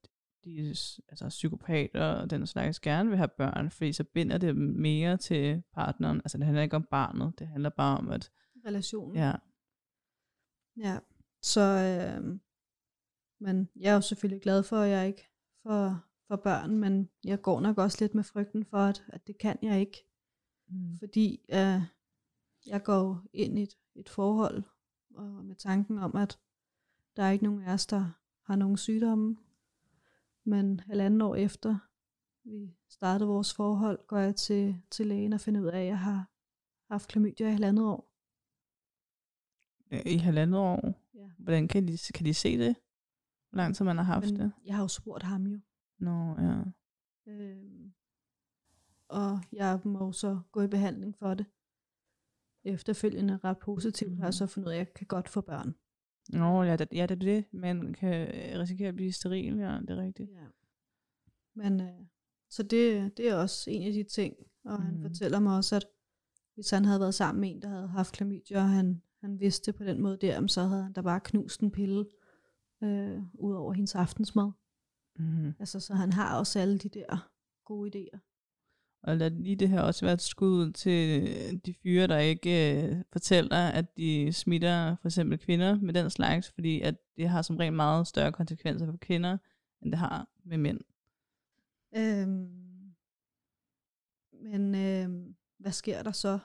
de 0.45 0.69
altså 1.09 1.27
psykopater 1.29 2.05
og 2.05 2.31
den 2.31 2.47
slags 2.47 2.81
gerne 2.81 3.09
vil 3.09 3.19
have 3.19 3.29
børn, 3.29 3.71
fordi 3.71 3.93
så 3.93 4.05
binder 4.05 4.39
det 4.39 4.57
mere 4.57 5.17
til 5.17 5.63
partneren. 5.73 6.17
Altså 6.17 6.39
det 6.39 6.47
handler 6.47 6.63
ikke 6.63 6.77
om 6.77 6.87
barnet, 6.91 7.39
det 7.39 7.49
handler 7.49 7.71
bare 7.71 7.99
om, 7.99 8.11
at... 8.11 8.31
Relationen. 8.67 9.17
Ja. 9.17 9.33
Ja, 10.77 10.99
så... 11.43 11.61
Øh, 11.61 12.39
men 13.41 13.69
jeg 13.77 13.91
er 13.91 13.95
jo 13.95 14.01
selvfølgelig 14.01 14.43
glad 14.43 14.63
for, 14.63 14.77
at 14.77 14.91
jeg 14.91 15.07
ikke 15.07 15.29
får, 15.63 15.99
får 16.29 16.37
børn, 16.37 16.77
men 16.77 17.11
jeg 17.25 17.43
går 17.43 17.61
nok 17.61 17.79
også 17.79 17.99
lidt 18.01 18.15
med 18.15 18.25
frygten 18.25 18.65
for, 18.65 18.79
at, 18.79 19.05
at 19.09 19.27
det 19.27 19.39
kan 19.39 19.59
jeg 19.63 19.81
ikke. 19.81 20.07
Mm. 20.69 20.99
Fordi 20.99 21.47
øh, 21.51 21.83
jeg 22.67 22.83
går 22.85 23.23
ind 23.33 23.59
i 23.59 23.63
et, 23.63 23.75
et 23.95 24.09
forhold 24.09 24.63
og 25.15 25.45
med 25.45 25.57
tanken 25.57 25.99
om, 25.99 26.17
at 26.17 26.39
der 27.17 27.23
er 27.23 27.31
ikke 27.31 27.45
nogen 27.45 27.63
af 27.63 27.73
os, 27.73 27.87
der 27.87 28.11
har 28.43 28.57
nogen 28.57 28.77
sygdomme. 28.77 29.37
Men 30.45 30.81
halvanden 30.81 31.21
år 31.21 31.35
efter 31.35 31.79
vi 32.45 32.77
startede 32.89 33.29
vores 33.29 33.55
forhold, 33.55 34.07
går 34.07 34.19
jeg 34.19 34.37
til, 34.37 34.83
til 34.91 35.07
lægen 35.07 35.33
og 35.33 35.41
finder 35.41 35.61
ud 35.61 35.67
af, 35.67 35.81
at 35.81 35.87
jeg 35.87 35.99
har 35.99 36.31
haft 36.91 37.09
klamydia 37.09 37.49
i 37.49 37.53
halvandet 37.53 37.85
år. 37.85 38.11
I 40.07 40.17
halvandet 40.17 40.61
år? 40.61 40.95
Ja. 41.15 41.31
Hvordan 41.39 41.69
kan 41.69 41.89
de, 41.89 41.99
kan 42.15 42.27
de 42.27 42.35
se 42.35 42.59
det? 42.59 42.77
Hvor 43.51 43.57
lang 43.57 43.77
tid 43.77 43.85
man 43.85 43.97
har 43.97 44.05
haft 44.05 44.31
Men 44.31 44.41
det? 44.41 44.53
Jeg 44.65 44.75
har 44.75 44.83
jo 44.83 44.89
spurgt 44.89 45.23
ham 45.23 45.47
jo. 45.47 45.61
Nå, 45.99 46.37
ja. 46.39 46.63
Øhm, 47.27 47.95
og 49.09 49.41
jeg 49.53 49.81
må 49.85 50.13
så 50.13 50.41
gå 50.53 50.63
i 50.63 50.69
behandling 50.69 51.17
for 51.19 51.35
det. 51.35 51.47
Efterfølgende 52.65 53.37
ret 53.45 53.59
positivt 53.59 54.11
mm. 54.11 54.17
har 54.17 54.25
jeg 54.25 54.29
mhm. 54.29 54.33
så 54.33 54.47
fundet 54.47 54.69
ud 54.69 54.73
af, 54.73 54.77
at 54.77 54.87
jeg 54.87 54.95
kan 54.95 55.07
godt 55.07 55.29
få 55.29 55.41
børn. 55.41 55.75
Nå, 56.29 56.63
ja, 56.63 56.77
det, 56.77 56.89
ja, 56.93 57.03
det 57.03 57.11
er 57.11 57.15
det. 57.15 57.45
Man 57.53 57.95
kan 57.95 58.29
risikere 58.61 58.89
at 58.89 58.95
blive 58.95 59.13
steril, 59.13 59.57
ja, 59.57 59.79
det 59.81 59.91
er 59.91 59.97
rigtigt. 59.97 60.31
Ja. 60.31 60.47
Men, 61.55 61.81
øh, 61.81 62.07
så 62.51 62.63
det, 62.63 63.17
det 63.17 63.29
er 63.29 63.35
også 63.35 63.71
en 63.71 63.87
af 63.87 63.93
de 63.93 64.03
ting, 64.03 64.37
og 64.65 64.79
mm. 64.79 64.85
han 64.85 65.03
fortæller 65.03 65.41
mig 65.41 65.57
også, 65.57 65.77
at 65.77 65.87
hvis 66.55 66.71
han 66.71 66.85
havde 66.85 67.01
været 67.01 67.15
sammen 67.15 67.41
med 67.41 67.51
en, 67.51 67.63
der 67.63 67.69
havde 67.69 67.89
haft 67.89 68.15
klamydia, 68.15 68.57
og 68.57 68.69
han, 68.69 69.03
han 69.21 69.41
vidste 69.41 69.73
på 69.73 69.85
den 69.85 70.01
måde 70.01 70.19
der, 70.21 70.47
så 70.47 70.63
havde 70.63 70.83
han 70.83 70.93
da 70.93 71.01
bare 71.01 71.21
knust 71.21 71.61
en 71.61 71.71
pille 71.71 72.07
øh, 72.83 73.23
ud 73.35 73.55
over 73.55 73.73
hendes 73.73 73.95
aftensmad. 73.95 74.51
Mm. 75.19 75.53
Altså, 75.59 75.81
så 75.81 75.95
han 75.95 76.13
har 76.13 76.39
også 76.39 76.59
alle 76.59 76.79
de 76.79 76.89
der 76.89 77.31
gode 77.65 77.91
idéer. 77.91 78.19
Og 79.05 79.17
lad 79.17 79.31
lige 79.31 79.57
det 79.57 79.69
her 79.69 79.81
også 79.81 80.07
være 80.07 80.15
et 80.15 80.23
skud 80.23 80.73
til 80.73 81.61
de 81.67 81.75
fyre, 81.83 82.07
der 82.07 82.19
ikke 82.19 82.85
øh, 82.85 82.97
fortæller, 83.13 83.69
at 83.69 83.97
de 83.97 84.33
smitter 84.33 84.97
for 84.97 85.09
eksempel 85.09 85.39
kvinder 85.39 85.81
med 85.81 85.95
den 85.95 86.11
slags, 86.11 86.51
fordi 86.51 86.81
at 86.81 86.95
det 87.17 87.29
har 87.29 87.43
som 87.43 87.57
regel 87.57 87.73
meget 87.73 88.07
større 88.07 88.33
konsekvenser 88.33 88.87
for 88.87 88.97
kvinder, 88.97 89.39
end 89.83 89.93
det 89.93 89.99
har 89.99 90.29
med 90.45 90.59
mænd. 90.59 90.81
Øhm, 91.97 92.95
men 94.33 94.75
øh, 94.75 95.35
hvad 95.59 95.73
sker 95.73 96.03
der 96.03 96.13
så? 96.13 96.39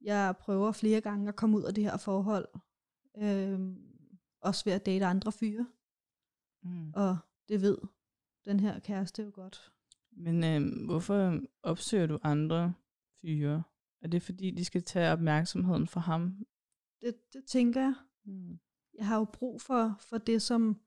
Jeg 0.00 0.34
prøver 0.40 0.72
flere 0.72 1.00
gange 1.00 1.28
at 1.28 1.36
komme 1.36 1.56
ud 1.56 1.62
af 1.62 1.74
det 1.74 1.84
her 1.84 1.96
forhold. 1.96 2.48
Øh, 3.18 3.60
også 4.40 4.64
ved 4.64 4.72
at 4.72 4.86
date 4.86 5.06
andre 5.06 5.32
fyre. 5.32 5.66
Mm. 6.62 6.92
Og 6.94 7.18
det 7.48 7.62
ved 7.62 7.78
den 8.44 8.60
her 8.60 8.78
kæreste 8.78 9.22
jo 9.22 9.30
godt. 9.34 9.73
Men 10.16 10.44
øh, 10.44 10.86
hvorfor 10.86 11.40
opsøger 11.62 12.06
du 12.06 12.18
andre 12.22 12.74
fyre? 13.20 13.62
Er 14.02 14.08
det 14.08 14.22
fordi, 14.22 14.50
de 14.50 14.64
skal 14.64 14.82
tage 14.82 15.12
opmærksomheden 15.12 15.86
fra 15.86 16.00
ham? 16.00 16.46
Det, 17.00 17.14
det 17.32 17.44
tænker 17.44 17.80
jeg. 17.80 17.94
Mm. 18.24 18.58
Jeg 18.94 19.06
har 19.06 19.16
jo 19.16 19.24
brug 19.24 19.60
for, 19.60 19.96
for 20.00 20.18
det, 20.18 20.42
som, 20.42 20.80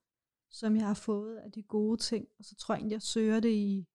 som 0.50 0.75
jeg 0.75 0.88
har 0.88 0.93
fået 0.93 1.38
af 1.38 1.51
de 1.51 1.63
gode 1.63 1.98
ting, 1.98 2.27
og 2.39 2.46
så 2.46 2.55
tror 2.55 2.75
jeg, 2.75 2.91
jeg 2.91 3.01
søger 3.01 3.39
det 3.39 3.53
i, 3.53 3.88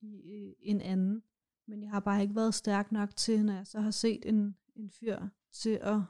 i 0.00 0.54
en 0.60 0.80
anden. 0.80 1.22
Men 1.66 1.82
jeg 1.82 1.90
har 1.90 2.00
bare 2.00 2.22
ikke 2.22 2.34
været 2.34 2.54
stærk 2.54 2.92
nok 2.92 3.16
til, 3.16 3.44
når 3.44 3.52
jeg 3.52 3.66
så 3.66 3.80
har 3.80 3.90
set 3.90 4.26
en, 4.26 4.56
en 4.76 4.90
fyr, 4.90 5.18
til 5.52 5.78
at, 5.82 6.00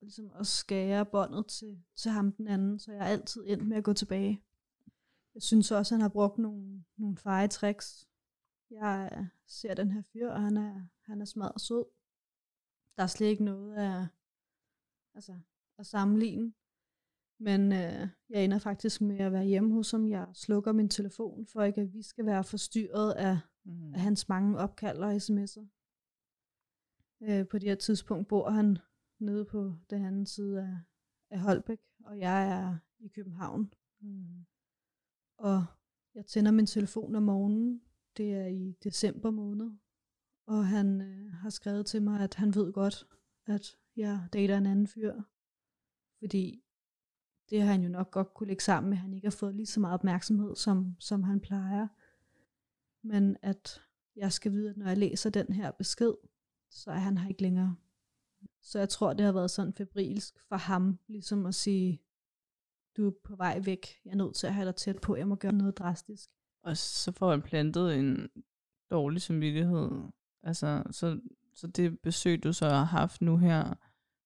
ligesom 0.00 0.30
at 0.34 0.46
skære 0.46 1.06
båndet 1.06 1.46
til, 1.46 1.82
til 1.96 2.10
ham 2.10 2.32
den 2.32 2.48
anden, 2.48 2.78
så 2.78 2.92
jeg 2.92 3.00
er 3.00 3.04
altid 3.04 3.44
endt 3.46 3.68
med 3.68 3.76
at 3.76 3.84
gå 3.84 3.92
tilbage. 3.92 4.42
Jeg 5.34 5.42
synes 5.42 5.70
også, 5.70 5.94
han 5.94 6.02
har 6.02 6.08
brugt 6.08 6.38
nogle, 6.38 6.84
nogle 6.96 7.16
feje 7.16 7.48
tricks 7.48 8.08
Jeg 8.70 9.28
ser 9.46 9.74
den 9.74 9.90
her 9.90 10.02
fyr, 10.02 10.30
og 10.30 10.42
han 10.42 10.56
er, 10.56 10.86
han 11.00 11.20
er 11.20 11.24
smadret 11.24 11.60
sød. 11.60 11.84
Der 12.96 13.02
er 13.02 13.06
slet 13.06 13.26
ikke 13.26 13.44
noget 13.44 13.74
af, 13.74 14.06
altså, 15.14 15.40
at 15.78 15.86
sammenligne. 15.86 16.52
Men 17.38 17.72
øh, 17.72 18.08
jeg 18.28 18.44
ender 18.44 18.58
faktisk 18.58 19.00
med 19.00 19.18
at 19.18 19.32
være 19.32 19.44
hjemme 19.44 19.74
hos 19.74 19.90
ham. 19.90 20.08
Jeg 20.08 20.28
slukker 20.34 20.72
min 20.72 20.88
telefon, 20.88 21.46
for 21.46 21.62
ikke 21.62 21.80
at 21.80 21.94
vi 21.94 22.02
skal 22.02 22.26
være 22.26 22.44
forstyrret 22.44 23.12
af, 23.12 23.38
mm. 23.64 23.94
af 23.94 24.00
hans 24.00 24.28
mange 24.28 24.58
opkald 24.58 24.98
og 24.98 25.12
sms'er. 25.16 25.66
Øh, 27.22 27.48
på 27.48 27.58
det 27.58 27.68
her 27.68 27.74
tidspunkt 27.74 28.28
bor 28.28 28.50
han 28.50 28.78
nede 29.18 29.44
på 29.44 29.74
den 29.90 30.04
anden 30.04 30.26
side 30.26 30.60
af, 30.60 30.78
af 31.30 31.40
Holbæk, 31.40 31.80
og 32.04 32.18
jeg 32.18 32.48
er 32.48 32.78
i 32.98 33.08
København. 33.08 33.74
Mm. 34.00 34.44
Og 35.38 35.64
jeg 36.14 36.26
tænder 36.26 36.50
min 36.50 36.66
telefon 36.66 37.14
om 37.14 37.22
morgenen. 37.22 37.80
Det 38.16 38.34
er 38.34 38.46
i 38.46 38.76
december 38.84 39.30
måned. 39.30 39.70
Og 40.46 40.66
han 40.66 41.00
øh, 41.00 41.32
har 41.32 41.50
skrevet 41.50 41.86
til 41.86 42.02
mig, 42.02 42.20
at 42.20 42.34
han 42.34 42.54
ved 42.54 42.72
godt, 42.72 43.06
at 43.46 43.76
jeg 43.96 44.28
dater 44.32 44.58
en 44.58 44.66
anden 44.66 44.86
fyr. 44.86 45.14
Fordi 46.18 46.64
det 47.50 47.62
har 47.62 47.72
han 47.72 47.82
jo 47.82 47.88
nok 47.88 48.10
godt 48.10 48.34
kunne 48.34 48.46
lægge 48.46 48.62
sammen 48.62 48.90
med, 48.90 48.96
at 48.96 49.02
han 49.02 49.14
ikke 49.14 49.26
har 49.26 49.36
fået 49.36 49.54
lige 49.54 49.66
så 49.66 49.80
meget 49.80 49.94
opmærksomhed, 49.94 50.56
som, 50.56 50.96
som 50.98 51.22
han 51.22 51.40
plejer. 51.40 51.88
Men 53.02 53.36
at 53.42 53.80
jeg 54.16 54.32
skal 54.32 54.52
vide, 54.52 54.70
at 54.70 54.76
når 54.76 54.86
jeg 54.86 54.98
læser 54.98 55.30
den 55.30 55.52
her 55.52 55.70
besked, 55.70 56.14
så 56.70 56.90
er 56.90 56.98
han 56.98 57.18
her 57.18 57.28
ikke 57.28 57.42
længere. 57.42 57.76
Så 58.62 58.78
jeg 58.78 58.88
tror, 58.88 59.12
det 59.12 59.24
har 59.24 59.32
været 59.32 59.50
sådan 59.50 59.72
febrilsk 59.72 60.40
for 60.48 60.56
ham, 60.56 60.98
ligesom 61.06 61.46
at 61.46 61.54
sige, 61.54 62.02
du 62.96 63.06
er 63.06 63.12
på 63.24 63.36
vej 63.36 63.60
væk, 63.64 63.86
jeg 64.04 64.10
er 64.10 64.16
nødt 64.16 64.34
til 64.34 64.46
at 64.46 64.54
have 64.54 64.66
dig 64.66 64.76
tæt 64.76 65.00
på, 65.00 65.16
jeg 65.16 65.28
må 65.28 65.34
gøre 65.34 65.52
noget 65.52 65.78
drastisk. 65.78 66.30
Og 66.62 66.76
så 66.76 67.12
får 67.12 67.30
han 67.30 67.42
plantet 67.42 67.98
en 67.98 68.28
dårlig 68.90 69.22
samvittighed. 69.22 69.90
Altså, 70.42 70.82
så, 70.90 71.20
så 71.54 71.66
det 71.66 72.00
besøg, 72.00 72.44
du 72.44 72.52
så 72.52 72.68
har 72.68 72.84
haft 72.84 73.22
nu 73.22 73.36
her, 73.36 73.74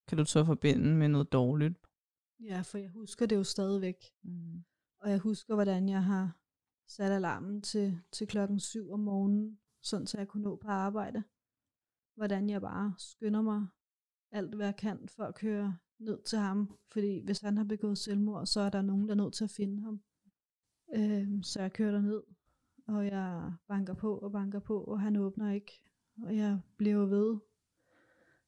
kan 0.09 0.19
du 0.19 0.25
så 0.25 0.45
forbinde 0.45 0.95
med 0.95 1.09
noget 1.09 1.33
dårligt. 1.33 1.75
Ja, 2.41 2.61
for 2.61 2.79
jeg 2.79 2.91
husker 2.91 3.27
det 3.27 3.37
jo 3.37 3.45
stadigvæk. 3.45 3.97
Mm. 4.23 4.65
Og 5.01 5.11
jeg 5.11 5.19
husker, 5.19 5.55
hvordan 5.55 5.89
jeg 5.89 6.05
har 6.05 6.39
sat 6.87 7.13
alarmen 7.13 7.63
til, 7.63 8.01
til 8.13 8.27
klokken 8.27 8.61
7 8.61 8.91
om 8.91 9.01
morgenen, 9.01 9.59
sådan 9.83 10.07
så 10.07 10.19
jeg 10.19 10.29
kunne 10.29 10.43
nå 10.43 10.57
på 10.57 10.69
arbejde. 10.69 11.23
Hvordan 12.17 12.51
jeg 12.51 12.61
bare 12.61 12.95
skynder 12.99 13.43
mig 13.43 13.67
alt, 14.33 14.55
hvad 14.55 14.67
jeg 14.67 14.77
kan 14.77 15.09
for 15.09 15.25
at 15.25 15.35
køre 15.35 15.79
ned 15.99 16.19
til 16.23 16.39
ham. 16.39 16.79
Fordi 16.89 17.21
hvis 17.25 17.41
han 17.41 17.57
har 17.57 17.65
begået 17.65 17.99
selvmord, 17.99 18.47
så 18.47 18.61
er 18.61 18.71
der 18.71 18.83
nogen, 18.83 19.09
der 19.09 19.11
er 19.11 19.17
nødt 19.17 19.35
til 19.35 19.45
at 19.45 19.51
finde 19.51 19.83
ham. 19.83 20.01
Øh, 20.95 21.29
så 21.43 21.61
jeg 21.61 21.73
kører 21.73 22.01
ned, 22.01 22.23
og 22.87 23.07
jeg 23.07 23.53
banker 23.69 23.95
på 23.95 24.19
og 24.19 24.33
banker 24.33 24.59
på, 24.59 24.81
og 24.85 25.01
han 25.01 25.17
åbner 25.17 25.53
ikke. 25.53 25.83
Og 26.23 26.37
jeg 26.37 26.61
bliver 26.77 27.07
ved. 27.07 27.37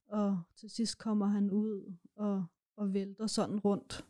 Og 0.07 0.41
til 0.55 0.69
sidst 0.69 0.97
kommer 0.97 1.25
han 1.25 1.51
ud 1.51 1.93
og, 2.15 2.45
og 2.75 2.93
vælter 2.93 3.27
sådan 3.27 3.59
rundt. 3.59 4.05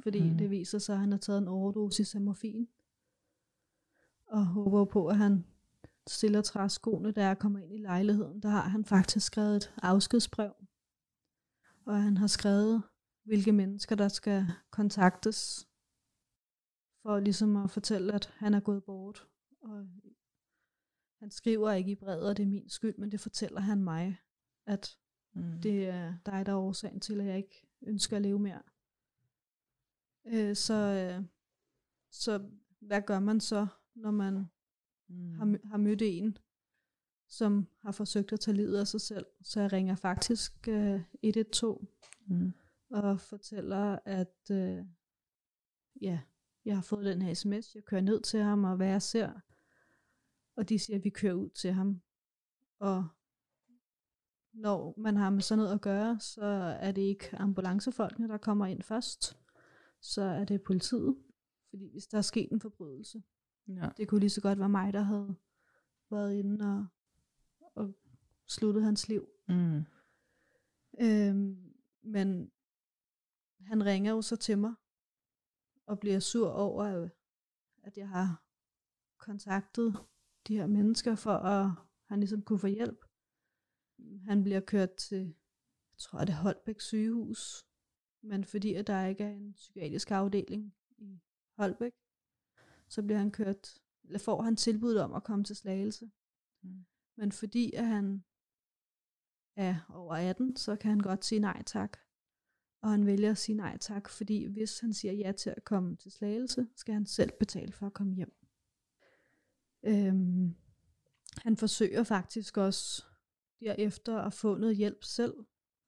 Fordi 0.00 0.30
mm. 0.30 0.38
det 0.38 0.50
viser 0.50 0.78
sig, 0.78 0.94
at 0.94 1.00
han 1.00 1.10
har 1.10 1.18
taget 1.18 1.38
en 1.38 1.48
overdosis 1.48 2.14
af 2.14 2.20
morfin. 2.20 2.68
Og 4.26 4.46
håber 4.46 4.84
på, 4.84 5.06
at 5.06 5.16
han 5.16 5.44
stiller 6.06 6.42
træskoene, 6.42 7.12
da 7.12 7.26
jeg 7.26 7.38
kommer 7.38 7.58
ind 7.58 7.74
i 7.74 7.78
lejligheden. 7.78 8.40
Der 8.40 8.48
har 8.48 8.68
han 8.68 8.84
faktisk 8.84 9.26
skrevet 9.26 9.56
et 9.56 9.74
afskedsbrev. 9.82 10.52
Og 11.86 12.02
han 12.02 12.16
har 12.16 12.26
skrevet, 12.26 12.82
hvilke 13.24 13.52
mennesker, 13.52 13.96
der 13.96 14.08
skal 14.08 14.46
kontaktes 14.70 15.68
for 17.02 17.20
ligesom 17.20 17.56
at 17.56 17.70
fortælle, 17.70 18.12
at 18.12 18.26
han 18.36 18.54
er 18.54 18.60
gået 18.60 18.84
bort. 18.84 19.28
Og 19.62 19.88
han 21.20 21.30
skriver 21.30 21.72
ikke 21.72 21.90
i 21.90 21.94
brevet, 21.94 22.30
at 22.30 22.36
det 22.36 22.42
er 22.42 22.46
min 22.46 22.68
skyld, 22.68 22.94
men 22.98 23.12
det 23.12 23.20
fortæller 23.20 23.60
han 23.60 23.84
mig, 23.84 24.20
at 24.66 24.98
mm. 25.34 25.60
det 25.62 25.88
er 25.88 26.14
dig, 26.26 26.46
der 26.46 26.52
er 26.52 26.56
årsagen 26.56 27.00
til, 27.00 27.20
at 27.20 27.26
jeg 27.26 27.36
ikke 27.36 27.66
ønsker 27.82 28.16
at 28.16 28.22
leve 28.22 28.38
mere. 28.38 28.62
Øh, 30.26 30.56
så, 30.56 30.74
øh, 30.74 31.24
så 32.10 32.50
hvad 32.80 33.02
gør 33.02 33.20
man 33.20 33.40
så, 33.40 33.66
når 33.94 34.10
man 34.10 34.34
mm. 35.08 35.34
har, 35.34 35.68
har 35.68 35.76
mødt 35.76 36.02
en, 36.02 36.38
som 37.28 37.68
har 37.82 37.92
forsøgt 37.92 38.32
at 38.32 38.40
tage 38.40 38.56
livet 38.56 38.78
af 38.78 38.86
sig 38.86 39.00
selv? 39.00 39.26
Så 39.42 39.60
jeg 39.60 39.72
ringer 39.72 39.94
faktisk 39.94 40.68
øh, 40.68 41.00
112 41.22 41.86
mm. 42.26 42.52
og 42.90 43.20
fortæller, 43.20 43.98
at 44.04 44.50
øh, 44.50 44.84
ja, 46.00 46.20
jeg 46.64 46.74
har 46.74 46.82
fået 46.82 47.04
den 47.04 47.22
her 47.22 47.34
sms, 47.34 47.74
jeg 47.74 47.84
kører 47.84 48.00
ned 48.00 48.20
til 48.20 48.40
ham, 48.40 48.64
og 48.64 48.76
hvad 48.76 48.88
jeg 48.88 49.02
ser. 49.02 49.32
Og 50.56 50.68
de 50.68 50.78
siger, 50.78 50.96
at 50.96 51.04
vi 51.04 51.10
kører 51.10 51.34
ud 51.34 51.50
til 51.50 51.72
ham. 51.72 52.02
Og 52.78 53.08
når 54.52 54.94
man 54.98 55.16
har 55.16 55.30
med 55.30 55.42
sådan 55.42 55.58
noget 55.58 55.74
at 55.74 55.80
gøre, 55.80 56.20
så 56.20 56.44
er 56.80 56.92
det 56.92 57.02
ikke 57.02 57.36
ambulancefolkene, 57.36 58.28
der 58.28 58.38
kommer 58.38 58.66
ind 58.66 58.82
først. 58.82 59.38
Så 60.00 60.22
er 60.22 60.44
det 60.44 60.62
politiet. 60.62 61.16
Fordi 61.70 61.90
hvis 61.92 62.06
der 62.06 62.18
er 62.18 62.22
sket 62.22 62.52
en 62.52 62.60
forbrydelse, 62.60 63.22
ja. 63.68 63.88
det 63.96 64.08
kunne 64.08 64.20
lige 64.20 64.30
så 64.30 64.40
godt 64.40 64.58
være 64.58 64.68
mig, 64.68 64.92
der 64.92 65.00
havde 65.00 65.34
været 66.10 66.34
inde 66.34 66.66
og, 66.66 66.78
og 66.78 66.86
sluttet 68.54 68.84
hans 68.84 69.08
liv. 69.08 69.28
Mm. 69.48 69.84
Øhm, 71.00 71.74
men 72.02 72.52
han 73.60 73.84
ringer 73.84 74.12
jo 74.12 74.22
så 74.22 74.36
til 74.36 74.58
mig, 74.58 74.74
og 75.86 76.00
bliver 76.00 76.20
sur 76.20 76.48
over, 76.50 77.08
at 77.82 77.96
jeg 77.96 78.08
har 78.08 78.44
kontaktet 79.18 79.96
de 80.48 80.56
her 80.56 80.66
mennesker, 80.66 81.14
for 81.14 81.32
at 81.32 81.70
han 82.08 82.20
ligesom 82.20 82.42
kunne 82.42 82.58
få 82.58 82.66
hjælp. 82.66 83.04
Han 84.24 84.42
bliver 84.42 84.60
kørt 84.60 84.94
til, 84.94 85.24
jeg 85.92 85.98
tror 85.98 86.18
det 86.18 86.28
er 86.28 86.36
Holbæk 86.36 86.80
sygehus, 86.80 87.66
men 88.22 88.44
fordi 88.44 88.74
at 88.74 88.86
der 88.86 89.06
ikke 89.06 89.24
er 89.24 89.32
en 89.32 89.52
psykiatrisk 89.52 90.10
afdeling 90.10 90.74
i 90.98 91.20
Holbæk, 91.56 91.92
så 92.88 93.02
bliver 93.02 93.18
han 93.18 93.30
kørt, 93.30 93.78
eller 94.04 94.18
får 94.18 94.42
han 94.42 94.56
tilbud 94.56 94.96
om 94.96 95.12
at 95.12 95.24
komme 95.24 95.44
til 95.44 95.56
Slagelse. 95.56 96.10
Mm. 96.62 96.84
Men 97.16 97.32
fordi 97.32 97.72
at 97.72 97.86
han 97.86 98.24
er 99.56 99.76
over 99.94 100.14
18, 100.14 100.56
så 100.56 100.76
kan 100.76 100.90
han 100.90 101.00
godt 101.00 101.24
sige 101.24 101.38
nej 101.38 101.62
tak 101.66 101.98
og 102.84 102.90
han 102.90 103.06
vælger 103.06 103.30
at 103.30 103.38
sige 103.38 103.56
nej 103.56 103.78
tak, 103.78 104.08
fordi 104.08 104.44
hvis 104.44 104.80
han 104.80 104.92
siger 104.92 105.12
ja 105.12 105.32
til 105.32 105.50
at 105.50 105.64
komme 105.64 105.96
til 105.96 106.12
slagelse, 106.12 106.66
skal 106.76 106.94
han 106.94 107.06
selv 107.06 107.30
betale 107.38 107.72
for 107.72 107.86
at 107.86 107.92
komme 107.92 108.14
hjem. 108.14 108.32
Øhm, 109.82 110.54
han 111.42 111.56
forsøger 111.56 112.02
faktisk 112.02 112.56
også 112.56 113.04
derefter 113.60 114.18
at 114.18 114.32
få 114.32 114.56
noget 114.56 114.76
hjælp 114.76 115.04
selv, 115.04 115.34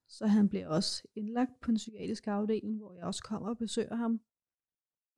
så 0.08 0.26
han 0.26 0.48
bliver 0.48 0.68
også 0.68 1.02
indlagt 1.14 1.60
på 1.60 1.70
en 1.70 1.76
psykiatrisk 1.76 2.26
afdeling, 2.26 2.76
hvor 2.76 2.94
jeg 2.94 3.04
også 3.04 3.22
kommer 3.22 3.48
og 3.48 3.58
besøger 3.58 3.96
ham. 3.96 4.20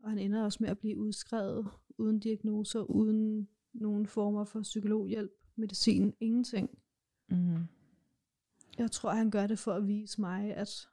Og 0.03 0.11
han 0.11 0.19
ender 0.19 0.45
også 0.45 0.59
med 0.61 0.69
at 0.69 0.79
blive 0.79 0.99
udskrevet 0.99 1.69
uden 1.99 2.21
diagnoser, 2.21 2.81
uden 2.81 3.49
nogen 3.73 4.07
former 4.07 4.45
for 4.45 4.63
psykologhjælp, 4.63 5.33
medicin, 5.57 6.15
ingenting. 6.21 6.79
Mm. 7.31 7.57
Jeg 8.79 8.91
tror, 8.91 9.11
han 9.11 9.31
gør 9.31 9.47
det 9.47 9.59
for 9.59 9.73
at 9.73 9.87
vise 9.87 10.21
mig, 10.21 10.55
at 10.55 10.89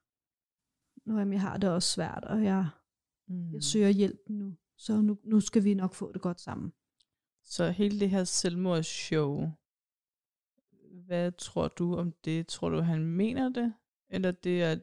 nu 1.06 1.20
jeg 1.20 1.42
har 1.42 1.58
det 1.58 1.70
også 1.70 1.90
svært, 1.90 2.26
og 2.26 2.44
jeg, 2.44 2.70
mm. 3.28 3.54
jeg 3.54 3.64
søger 3.64 3.90
hjælp 3.90 4.30
nu. 4.30 4.58
Så 4.78 5.02
nu, 5.02 5.18
nu 5.24 5.40
skal 5.40 5.64
vi 5.64 5.74
nok 5.74 5.94
få 5.94 6.12
det 6.12 6.22
godt 6.22 6.42
sammen. 6.42 6.74
Så 7.44 7.70
hele 7.70 8.00
det 8.00 8.10
her 8.10 8.24
selvmordsshow, 8.24 9.52
hvad 11.06 11.32
tror 11.32 11.68
du 11.68 11.96
om 11.96 12.12
det? 12.12 12.48
Tror 12.48 12.70
du, 12.70 12.80
han 12.80 13.06
mener 13.06 13.50
det? 13.50 13.74
Eller 14.10 14.32
det 14.32 14.64
er 14.64 14.80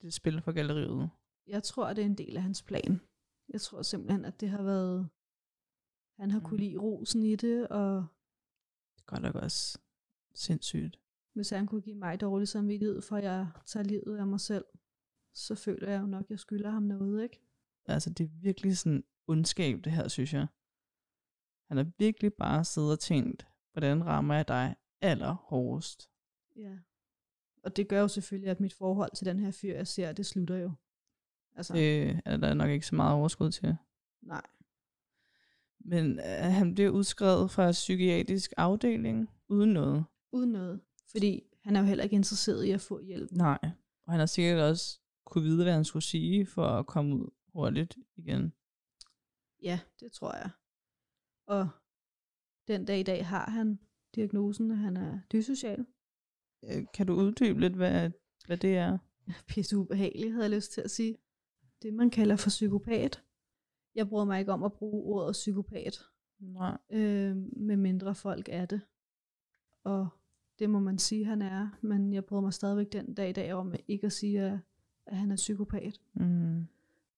det 0.00 0.14
spil 0.14 0.42
for 0.42 0.52
galleriet? 0.52 1.10
Jeg 1.46 1.62
tror, 1.62 1.92
det 1.92 2.02
er 2.02 2.06
en 2.06 2.18
del 2.18 2.36
af 2.36 2.42
hans 2.42 2.62
plan. 2.62 3.00
Jeg 3.48 3.60
tror 3.60 3.82
simpelthen, 3.82 4.24
at 4.24 4.40
det 4.40 4.48
har 4.48 4.62
været... 4.62 5.08
Han 6.16 6.30
har 6.30 6.38
mm. 6.38 6.44
kunne 6.44 6.60
lide 6.60 6.76
rosen 6.76 7.22
i 7.22 7.36
det, 7.36 7.68
og... 7.68 8.06
Det 8.96 9.06
gør 9.06 9.18
nok 9.18 9.34
også 9.34 9.78
sindssygt. 10.34 11.03
Hvis 11.34 11.50
han 11.50 11.66
kunne 11.66 11.80
give 11.80 11.96
mig 11.96 12.20
dårlig 12.20 12.48
samvittighed, 12.48 13.02
for 13.02 13.16
at 13.16 13.24
jeg 13.24 13.48
tager 13.66 13.84
livet 13.84 14.18
af 14.18 14.26
mig 14.26 14.40
selv, 14.40 14.64
så 15.34 15.54
føler 15.54 15.90
jeg 15.90 16.00
jo 16.00 16.06
nok, 16.06 16.24
at 16.24 16.30
jeg 16.30 16.38
skylder 16.38 16.70
ham 16.70 16.82
noget, 16.82 17.22
ikke? 17.22 17.40
Altså, 17.86 18.10
det 18.10 18.24
er 18.24 18.28
virkelig 18.40 18.78
sådan 18.78 19.04
ondskab, 19.26 19.84
det 19.84 19.92
her, 19.92 20.08
synes 20.08 20.34
jeg. 20.34 20.46
Han 21.68 21.76
har 21.76 21.86
virkelig 21.98 22.32
bare 22.34 22.64
siddet 22.64 22.92
og 22.92 23.00
tænkt, 23.00 23.46
hvordan 23.72 24.06
rammer 24.06 24.34
jeg 24.34 24.48
dig 24.48 24.76
allerhårdest? 25.00 26.10
Ja. 26.56 26.78
Og 27.62 27.76
det 27.76 27.88
gør 27.88 28.00
jo 28.00 28.08
selvfølgelig, 28.08 28.50
at 28.50 28.60
mit 28.60 28.72
forhold 28.72 29.10
til 29.16 29.26
den 29.26 29.38
her 29.38 29.50
fyr, 29.50 29.74
jeg 29.74 29.86
ser, 29.86 30.12
det 30.12 30.26
slutter 30.26 30.56
jo. 30.56 30.72
Altså. 31.56 31.74
Det 31.74 32.20
er 32.24 32.36
der 32.36 32.54
nok 32.54 32.70
ikke 32.70 32.86
så 32.86 32.94
meget 32.94 33.14
overskud 33.14 33.50
til. 33.50 33.76
Nej. 34.22 34.42
Men 35.80 36.18
uh, 36.18 36.24
han 36.54 36.74
bliver 36.74 36.90
udskrevet 36.90 37.50
fra 37.50 37.70
psykiatrisk 37.70 38.52
afdeling 38.56 39.30
uden 39.48 39.72
noget. 39.72 40.04
Uden 40.32 40.52
noget. 40.52 40.80
Fordi 41.16 41.42
han 41.62 41.76
er 41.76 41.80
jo 41.80 41.86
heller 41.86 42.04
ikke 42.04 42.16
interesseret 42.16 42.64
i 42.64 42.70
at 42.70 42.80
få 42.80 43.00
hjælp. 43.00 43.30
Nej. 43.32 43.58
Og 44.06 44.12
han 44.12 44.18
har 44.18 44.26
sikkert 44.26 44.60
også 44.60 45.00
kunne 45.26 45.44
vide, 45.44 45.62
hvad 45.62 45.72
han 45.72 45.84
skulle 45.84 46.02
sige, 46.02 46.46
for 46.46 46.66
at 46.66 46.86
komme 46.86 47.14
ud 47.16 47.30
hurtigt 47.52 47.96
igen. 48.16 48.52
Ja, 49.62 49.80
det 50.00 50.12
tror 50.12 50.36
jeg. 50.36 50.50
Og 51.46 51.68
den 52.68 52.84
dag 52.84 53.00
i 53.00 53.02
dag 53.02 53.26
har 53.26 53.50
han 53.50 53.78
diagnosen, 54.14 54.70
at 54.70 54.78
han 54.78 54.96
er 54.96 55.20
dysocial. 55.32 55.86
Øh, 56.64 56.86
Kan 56.94 57.06
du 57.06 57.14
uddybe 57.14 57.60
lidt, 57.60 57.74
hvad, 57.74 58.10
hvad 58.46 58.56
det 58.56 58.76
er? 58.76 58.98
Pisse 59.48 59.76
ubehagelig, 59.76 60.32
havde 60.32 60.44
jeg 60.44 60.50
lyst 60.56 60.72
til 60.72 60.80
at 60.80 60.90
sige. 60.90 61.16
Det, 61.82 61.94
man 61.94 62.10
kalder 62.10 62.36
for 62.36 62.48
psykopat. 62.48 63.22
Jeg 63.94 64.08
bruger 64.08 64.24
mig 64.24 64.40
ikke 64.40 64.52
om 64.52 64.62
at 64.62 64.72
bruge 64.72 65.14
ordet 65.14 65.32
psykopat, 65.32 66.04
Nej. 66.38 66.78
øh, 66.92 67.36
med 67.36 67.76
mindre 67.76 68.14
folk 68.14 68.48
er 68.52 68.66
det. 68.66 68.80
Og 69.84 70.08
det 70.58 70.70
må 70.70 70.78
man 70.78 70.98
sige, 70.98 71.24
han 71.24 71.42
er. 71.42 71.68
Men 71.80 72.12
jeg 72.12 72.24
bryder 72.24 72.42
mig 72.42 72.52
stadigvæk 72.52 72.92
den 72.92 73.14
dag 73.14 73.28
i 73.28 73.32
dag 73.32 73.52
om 73.52 73.74
ikke 73.88 74.06
at 74.06 74.12
sige, 74.12 74.42
at, 74.42 74.58
at 75.06 75.16
han 75.16 75.30
er 75.30 75.36
psykopat. 75.36 76.00
Mm. 76.14 76.66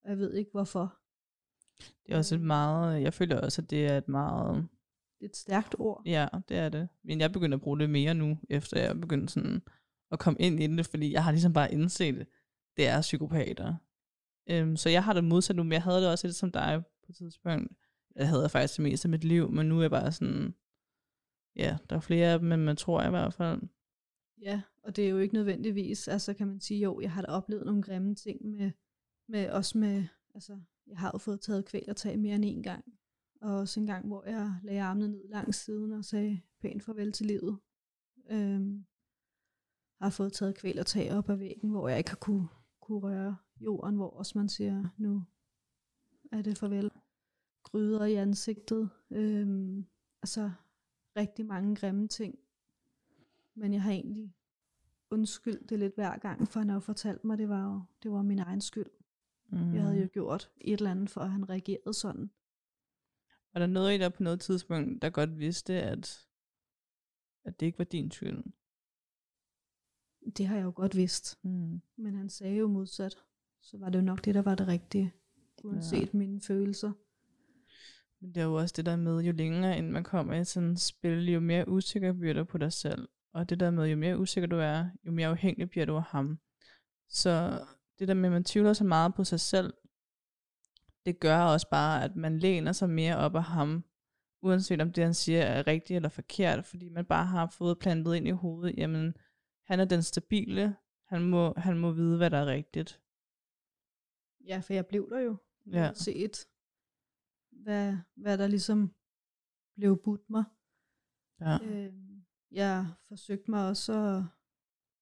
Jeg 0.05 0.17
ved 0.17 0.33
ikke 0.33 0.51
hvorfor. 0.51 0.97
Det 2.05 2.13
er 2.13 2.17
også 2.17 2.35
et 2.35 2.41
meget, 2.41 3.01
jeg 3.01 3.13
føler 3.13 3.41
også, 3.41 3.61
at 3.61 3.69
det 3.69 3.85
er 3.85 3.97
et 3.97 4.07
meget, 4.07 4.55
Det 5.19 5.25
er 5.25 5.29
et 5.29 5.35
stærkt 5.35 5.75
ord. 5.79 6.01
ja, 6.05 6.27
det 6.49 6.57
er 6.57 6.69
det. 6.69 6.87
Men 7.03 7.19
jeg 7.19 7.31
begynder 7.31 7.57
at 7.57 7.61
bruge 7.61 7.79
det 7.79 7.89
mere 7.89 8.13
nu, 8.13 8.37
efter 8.49 8.79
jeg 8.79 8.89
er 8.89 8.93
begyndt 8.93 9.31
sådan 9.31 9.61
at 10.11 10.19
komme 10.19 10.39
ind 10.39 10.63
i 10.63 10.67
det, 10.67 10.85
fordi 10.87 11.11
jeg 11.13 11.23
har 11.23 11.31
ligesom 11.31 11.53
bare 11.53 11.73
indset, 11.73 12.15
det, 12.15 12.27
det 12.77 12.87
er 12.87 13.01
psykopater. 13.01 13.75
Øhm, 14.49 14.75
så 14.75 14.89
jeg 14.89 15.03
har 15.03 15.13
det 15.13 15.23
modsat 15.23 15.55
nu, 15.55 15.63
men 15.63 15.71
jeg 15.71 15.83
havde 15.83 16.01
det 16.01 16.09
også 16.11 16.27
lidt 16.27 16.35
som 16.35 16.51
dig 16.51 16.83
på 16.85 17.05
et 17.09 17.15
tidspunkt. 17.15 17.71
Jeg 18.15 18.29
havde 18.29 18.49
faktisk 18.49 18.77
det 18.77 18.83
meste 18.83 19.05
af 19.05 19.09
mit 19.09 19.23
liv, 19.23 19.51
men 19.51 19.65
nu 19.69 19.77
er 19.77 19.81
jeg 19.81 19.91
bare 19.91 20.11
sådan, 20.11 20.53
ja, 21.57 21.77
der 21.89 21.95
er 21.95 21.99
flere 21.99 22.33
af 22.33 22.39
dem, 22.39 22.47
men 22.47 22.59
man 22.59 22.75
tror 22.75 23.03
i 23.03 23.09
hvert 23.09 23.33
fald. 23.33 23.61
Ja, 24.41 24.61
og 24.83 24.95
det 24.95 25.05
er 25.05 25.09
jo 25.09 25.17
ikke 25.17 25.33
nødvendigvis, 25.33 26.07
altså 26.07 26.33
kan 26.33 26.47
man 26.47 26.59
sige, 26.59 26.79
jo, 26.79 27.01
jeg 27.01 27.11
har 27.11 27.21
da 27.21 27.27
oplevet 27.27 27.65
nogle 27.65 27.83
grimme 27.83 28.15
ting 28.15 28.45
med, 28.45 28.71
med 29.27 29.49
også 29.49 29.77
med, 29.77 30.03
altså, 30.33 30.59
jeg 30.87 30.97
har 30.97 31.11
jo 31.13 31.17
fået 31.17 31.41
taget 31.41 31.65
kvæl 31.65 31.85
og 31.89 31.95
tag 31.95 32.19
mere 32.19 32.35
end 32.35 32.45
en 32.45 32.63
gang. 32.63 32.85
Og 33.41 33.55
også 33.55 33.79
en 33.79 33.87
gang, 33.87 34.07
hvor 34.07 34.23
jeg 34.25 34.53
lagde 34.63 34.81
armene 34.81 35.07
ned 35.07 35.29
langs 35.29 35.57
siden 35.57 35.91
og 35.91 36.05
sagde 36.05 36.41
pænt 36.61 36.83
farvel 36.83 37.11
til 37.11 37.25
livet. 37.25 37.59
Øhm, 38.29 38.85
har 40.01 40.09
fået 40.09 40.33
taget 40.33 40.57
kvæl 40.57 40.79
og 40.79 40.85
tag 40.85 41.17
op 41.17 41.29
ad 41.29 41.35
væggen, 41.35 41.69
hvor 41.69 41.89
jeg 41.89 41.97
ikke 41.97 42.09
har 42.09 42.17
kunne, 42.17 42.47
kunne 42.81 42.99
røre 42.99 43.37
jorden, 43.59 43.95
hvor 43.95 44.09
også 44.09 44.37
man 44.37 44.49
siger, 44.49 44.89
nu 44.97 45.23
er 46.31 46.41
det 46.41 46.57
farvel. 46.57 46.91
Gryder 47.63 48.05
i 48.05 48.13
ansigtet. 48.13 48.89
Øhm, 49.11 49.85
altså 50.21 50.51
rigtig 51.17 51.45
mange 51.45 51.75
grimme 51.75 52.07
ting. 52.07 52.39
Men 53.55 53.73
jeg 53.73 53.81
har 53.81 53.91
egentlig 53.91 54.33
undskyldt 55.09 55.69
det 55.69 55.79
lidt 55.79 55.95
hver 55.95 56.17
gang, 56.17 56.47
for 56.47 56.59
han 56.59 56.69
har 56.69 56.75
jo 56.75 56.79
fortalt 56.79 57.23
mig, 57.23 57.37
det 57.37 57.49
var, 57.49 57.63
jo, 57.63 57.81
det 58.03 58.11
var 58.11 58.21
min 58.21 58.39
egen 58.39 58.61
skyld. 58.61 58.89
Mm. 59.49 59.73
Jeg 59.73 59.81
havde 59.81 60.01
jo 60.01 60.09
gjort 60.13 60.51
et 60.61 60.73
eller 60.73 60.91
andet, 60.91 61.09
for 61.09 61.21
at 61.21 61.31
han 61.31 61.49
reagerede 61.49 61.93
sådan. 61.93 62.31
Var 63.53 63.59
der 63.59 63.67
noget 63.67 63.95
i 63.95 63.97
dig 63.97 64.13
på 64.13 64.23
noget 64.23 64.39
tidspunkt, 64.39 65.01
der 65.01 65.09
godt 65.09 65.39
vidste, 65.39 65.73
at, 65.73 66.27
at 67.43 67.59
det 67.59 67.65
ikke 67.65 67.77
var 67.77 67.85
din 67.85 68.11
skyld? 68.11 68.43
Det 70.37 70.47
har 70.47 70.55
jeg 70.55 70.63
jo 70.63 70.71
godt 70.75 70.95
vidst. 70.95 71.39
Mm. 71.43 71.81
Men 71.95 72.15
han 72.15 72.29
sagde 72.29 72.55
jo 72.55 72.67
modsat. 72.67 73.23
Så 73.61 73.77
var 73.77 73.89
det 73.89 73.99
jo 73.99 74.03
nok 74.03 74.25
det, 74.25 74.35
der 74.35 74.41
var 74.41 74.55
det 74.55 74.67
rigtige. 74.67 75.13
Uanset 75.63 76.13
ja. 76.13 76.17
mine 76.17 76.41
følelser. 76.41 76.91
Men 78.21 78.35
det 78.35 78.41
er 78.41 78.45
jo 78.45 78.53
også 78.53 78.73
det 78.77 78.85
der 78.85 78.95
med, 78.95 79.21
jo 79.21 79.31
længere 79.31 79.77
ind 79.77 79.89
man 79.89 80.03
kommer 80.03 80.33
i 80.33 80.45
sådan 80.45 80.71
et 80.71 80.79
spil, 80.79 81.29
jo 81.29 81.39
mere 81.39 81.69
usikker 81.69 82.13
bliver 82.13 82.33
du 82.33 82.43
på 82.43 82.57
dig 82.57 82.73
selv. 82.73 83.09
Og 83.33 83.49
det 83.49 83.59
der 83.59 83.71
med, 83.71 83.87
jo 83.87 83.97
mere 83.97 84.17
usikker 84.19 84.47
du 84.47 84.55
er, 84.55 84.89
jo 85.05 85.11
mere 85.11 85.27
afhængig 85.27 85.69
bliver 85.69 85.85
du 85.85 85.95
af 85.95 86.03
ham. 86.03 86.39
Så 87.09 87.65
det 87.99 88.07
der 88.07 88.13
med, 88.13 88.25
at 88.25 88.33
man 88.33 88.43
tvivler 88.43 88.73
så 88.73 88.83
meget 88.83 89.15
på 89.15 89.23
sig 89.23 89.39
selv, 89.39 89.73
det 91.05 91.19
gør 91.19 91.39
også 91.39 91.69
bare, 91.69 92.03
at 92.03 92.15
man 92.15 92.39
læner 92.39 92.71
sig 92.71 92.89
mere 92.89 93.17
op 93.17 93.35
af 93.35 93.43
ham, 93.43 93.83
uanset 94.41 94.81
om 94.81 94.93
det, 94.93 95.03
han 95.03 95.13
siger, 95.13 95.41
er 95.41 95.67
rigtigt 95.67 95.95
eller 95.95 96.09
forkert, 96.09 96.65
fordi 96.65 96.89
man 96.89 97.05
bare 97.05 97.25
har 97.25 97.47
fået 97.57 97.79
plantet 97.79 98.15
ind 98.15 98.27
i 98.27 98.31
hovedet, 98.31 98.75
jamen, 98.77 99.13
han 99.65 99.79
er 99.79 99.85
den 99.85 100.03
stabile, 100.03 100.75
han 101.05 101.21
må, 101.21 101.53
han 101.57 101.77
må 101.77 101.91
vide, 101.91 102.17
hvad 102.17 102.29
der 102.29 102.37
er 102.37 102.45
rigtigt. 102.45 103.01
Ja, 104.47 104.59
for 104.59 104.73
jeg 104.73 104.85
blev 104.85 105.09
der 105.09 105.19
jo. 105.19 105.37
Ja. 105.71 105.91
Set, 105.93 106.47
hvad, 107.67 107.97
hvad 108.15 108.37
der 108.37 108.47
ligesom 108.47 108.95
blev 109.75 110.03
budt 110.03 110.29
mig. 110.29 110.43
Ja. 111.39 111.57
Øh, 111.63 111.93
jeg 112.51 112.93
forsøgte 113.07 113.51
mig 113.51 113.67
også 113.67 113.93
at, 113.93 114.23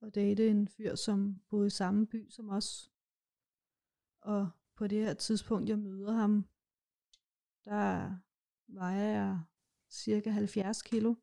at 0.07 0.15
date 0.15 0.47
en 0.49 0.67
fyr, 0.67 0.95
som 0.95 1.41
boede 1.49 1.67
i 1.67 1.69
samme 1.69 2.07
by 2.07 2.29
som 2.29 2.49
os. 2.49 2.91
Og 4.21 4.49
på 4.75 4.87
det 4.87 5.05
her 5.05 5.13
tidspunkt, 5.13 5.69
jeg 5.69 5.79
møder 5.79 6.11
ham, 6.11 6.45
der 7.65 8.17
vejer 8.67 9.09
jeg 9.09 9.39
cirka 9.89 10.29
70 10.29 10.81
kilo. 10.81 11.15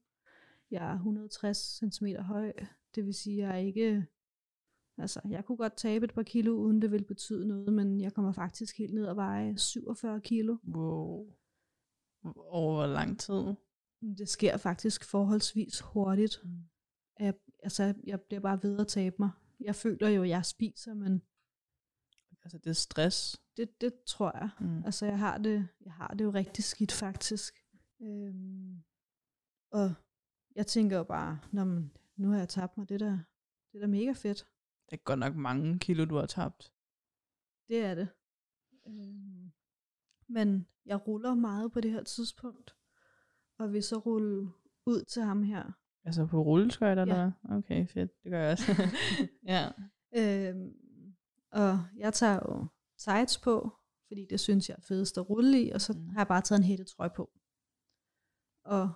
Jeg 0.71 0.91
er 0.91 0.95
160 0.95 1.59
cm 1.59 2.07
høj. 2.07 2.53
Det 2.95 3.05
vil 3.05 3.15
sige, 3.15 3.37
jeg 3.37 3.51
er 3.51 3.61
ikke... 3.67 4.07
Altså, 4.99 5.21
jeg 5.29 5.45
kunne 5.45 5.57
godt 5.57 5.77
tabe 5.77 6.05
et 6.05 6.15
par 6.15 6.23
kilo, 6.23 6.53
uden 6.57 6.83
det 6.83 6.91
ville 6.91 7.07
betyde 7.07 7.49
noget, 7.49 7.73
men 7.73 8.01
jeg 8.01 8.13
kommer 8.13 8.33
faktisk 8.33 8.79
helt 8.79 8.95
ned 8.95 9.07
og 9.07 9.17
veje 9.17 9.59
47 9.59 10.21
kilo. 10.21 10.57
Wow. 10.65 11.35
Over 12.37 12.75
hvor 12.75 12.87
lang 12.87 13.19
tid? 13.21 13.55
Det 14.19 14.29
sker 14.29 14.57
faktisk 14.57 15.05
forholdsvis 15.05 15.81
hurtigt. 15.81 16.41
Mm. 16.45 16.51
Jeg, 17.19 17.35
altså, 17.63 17.95
jeg 18.07 18.21
bliver 18.21 18.41
bare 18.41 18.63
ved 18.63 18.81
at 18.81 18.89
tabe 18.89 19.17
mig. 19.19 19.31
Jeg 19.61 19.75
føler 19.75 20.09
jo, 20.09 20.23
at 20.23 20.29
jeg 20.29 20.45
spiser, 20.45 20.95
men 20.95 21.23
Altså, 22.45 22.59
det 22.59 22.67
er 22.71 22.75
stress. 22.75 23.41
det, 23.57 23.81
det 23.81 23.93
tror 24.07 24.39
jeg. 24.39 24.51
Mm. 24.61 24.85
Altså, 24.85 25.07
jeg 25.07 25.19
har 25.19 25.39
det, 25.39 25.69
jeg 25.81 25.93
har 25.93 26.09
det 26.09 26.25
jo 26.25 26.31
rigtig 26.31 26.65
skidt, 26.65 26.93
faktisk. 26.93 27.55
Øhm, 28.03 28.83
og 29.71 29.95
jeg 30.57 30.67
tænker 30.67 30.97
jo 30.97 31.05
bare, 31.05 31.41
Nå, 31.53 31.65
men, 31.65 31.93
nu 32.17 32.29
har 32.29 32.39
jeg 32.39 32.49
tabt 32.49 32.79
mig, 32.79 32.89
det 32.89 33.01
der, 33.01 33.19
det 33.73 33.79
er 33.79 33.81
da 33.81 33.87
mega 33.87 34.13
fedt. 34.13 34.47
Det 34.93 34.99
er 34.99 35.03
godt 35.05 35.19
nok 35.19 35.37
mange 35.37 35.79
kilo, 35.79 36.05
du 36.05 36.17
har 36.17 36.27
tabt. 36.27 36.73
Det 37.69 37.79
er 37.85 37.95
det. 37.95 38.09
Øhm, 38.87 39.53
men 40.29 40.67
jeg 40.87 41.07
ruller 41.09 41.35
meget 41.35 41.73
på 41.73 41.81
det 41.81 41.91
her 41.91 42.03
tidspunkt, 42.03 42.77
og 43.59 43.73
vil 43.73 43.83
så 43.83 43.99
rulle 43.99 44.53
ud 44.87 45.05
til 45.05 45.23
ham 45.23 45.43
her. 45.43 45.73
Altså 46.05 46.27
på 46.27 46.43
rulleskøjter, 46.43 47.07
Ja. 47.07 47.15
hvad? 47.15 47.57
Okay, 47.59 47.87
fedt. 47.89 48.23
Det 48.23 48.31
gør 48.31 48.43
jeg 48.43 48.53
også. 48.53 48.73
ja. 49.53 49.71
Øhm, 50.17 50.75
og 51.53 51.85
jeg 51.97 52.15
tager 52.15 52.35
jo 52.35 52.67
tights 52.99 53.39
på, 53.39 53.71
fordi 54.07 54.27
det 54.31 54.41
synes 54.41 54.69
jeg 54.69 54.75
er 54.79 54.83
fedest 54.83 55.19
at 55.19 55.31
rulle 55.31 55.63
i, 55.63 55.71
og 55.71 55.81
så 55.81 55.93
Mm. 55.93 56.09
har 56.09 56.21
jeg 56.21 56.29
bare 56.29 56.43
taget 56.43 56.59
en 56.59 56.65
hættetrøje 56.67 57.11
på. 57.17 57.31
Og 58.65 58.93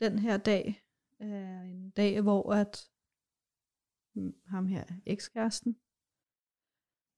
den 0.00 0.18
her 0.18 0.36
dag 0.36 0.82
er 1.18 1.60
en 1.62 1.90
dag, 1.90 2.20
hvor 2.20 2.52
at 2.52 2.90
ham 4.46 4.66
her, 4.66 4.84
ekskæresten, 5.06 5.76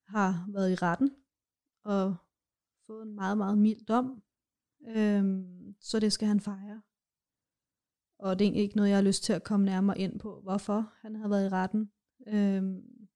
har 0.07 0.47
været 0.53 0.73
i 0.73 0.75
retten 0.75 1.11
og 1.85 2.17
fået 2.87 3.03
en 3.03 3.15
meget, 3.15 3.39
meget 3.39 3.59
mild 3.59 3.87
dom. 3.87 4.23
Øhm, 4.89 5.75
så 5.81 6.01
det 6.01 6.13
skal 6.13 6.29
han 6.29 6.41
fejre. 6.41 6.83
Og 8.19 8.39
det 8.39 8.45
er 8.45 8.47
egentlig 8.47 8.63
ikke 8.63 8.77
noget, 8.77 8.89
jeg 8.89 8.97
har 8.97 9.03
lyst 9.03 9.25
til 9.25 9.33
at 9.33 9.45
komme 9.45 9.67
nærmere 9.67 9.99
ind 9.99 10.19
på, 10.19 10.41
hvorfor 10.41 10.93
han 11.01 11.17
har 11.17 11.29
været 11.29 11.47
i 11.47 11.49
retten. 11.49 11.93
Øhm, 12.27 13.09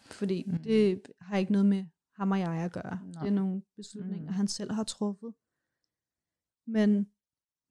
fordi 0.00 0.44
Mm. 0.46 0.62
det 0.62 1.02
har 1.20 1.36
ikke 1.36 1.52
noget 1.52 1.66
med 1.66 1.86
ham 2.12 2.30
og 2.30 2.38
jeg 2.38 2.64
at 2.64 2.72
gøre. 2.72 3.00
Nej. 3.04 3.22
Det 3.22 3.28
er 3.28 3.34
nogle 3.34 3.62
beslutninger, 3.76 4.30
mm. 4.30 4.34
han 4.34 4.48
selv 4.48 4.72
har 4.72 4.84
truffet. 4.84 5.34
Men 6.66 7.10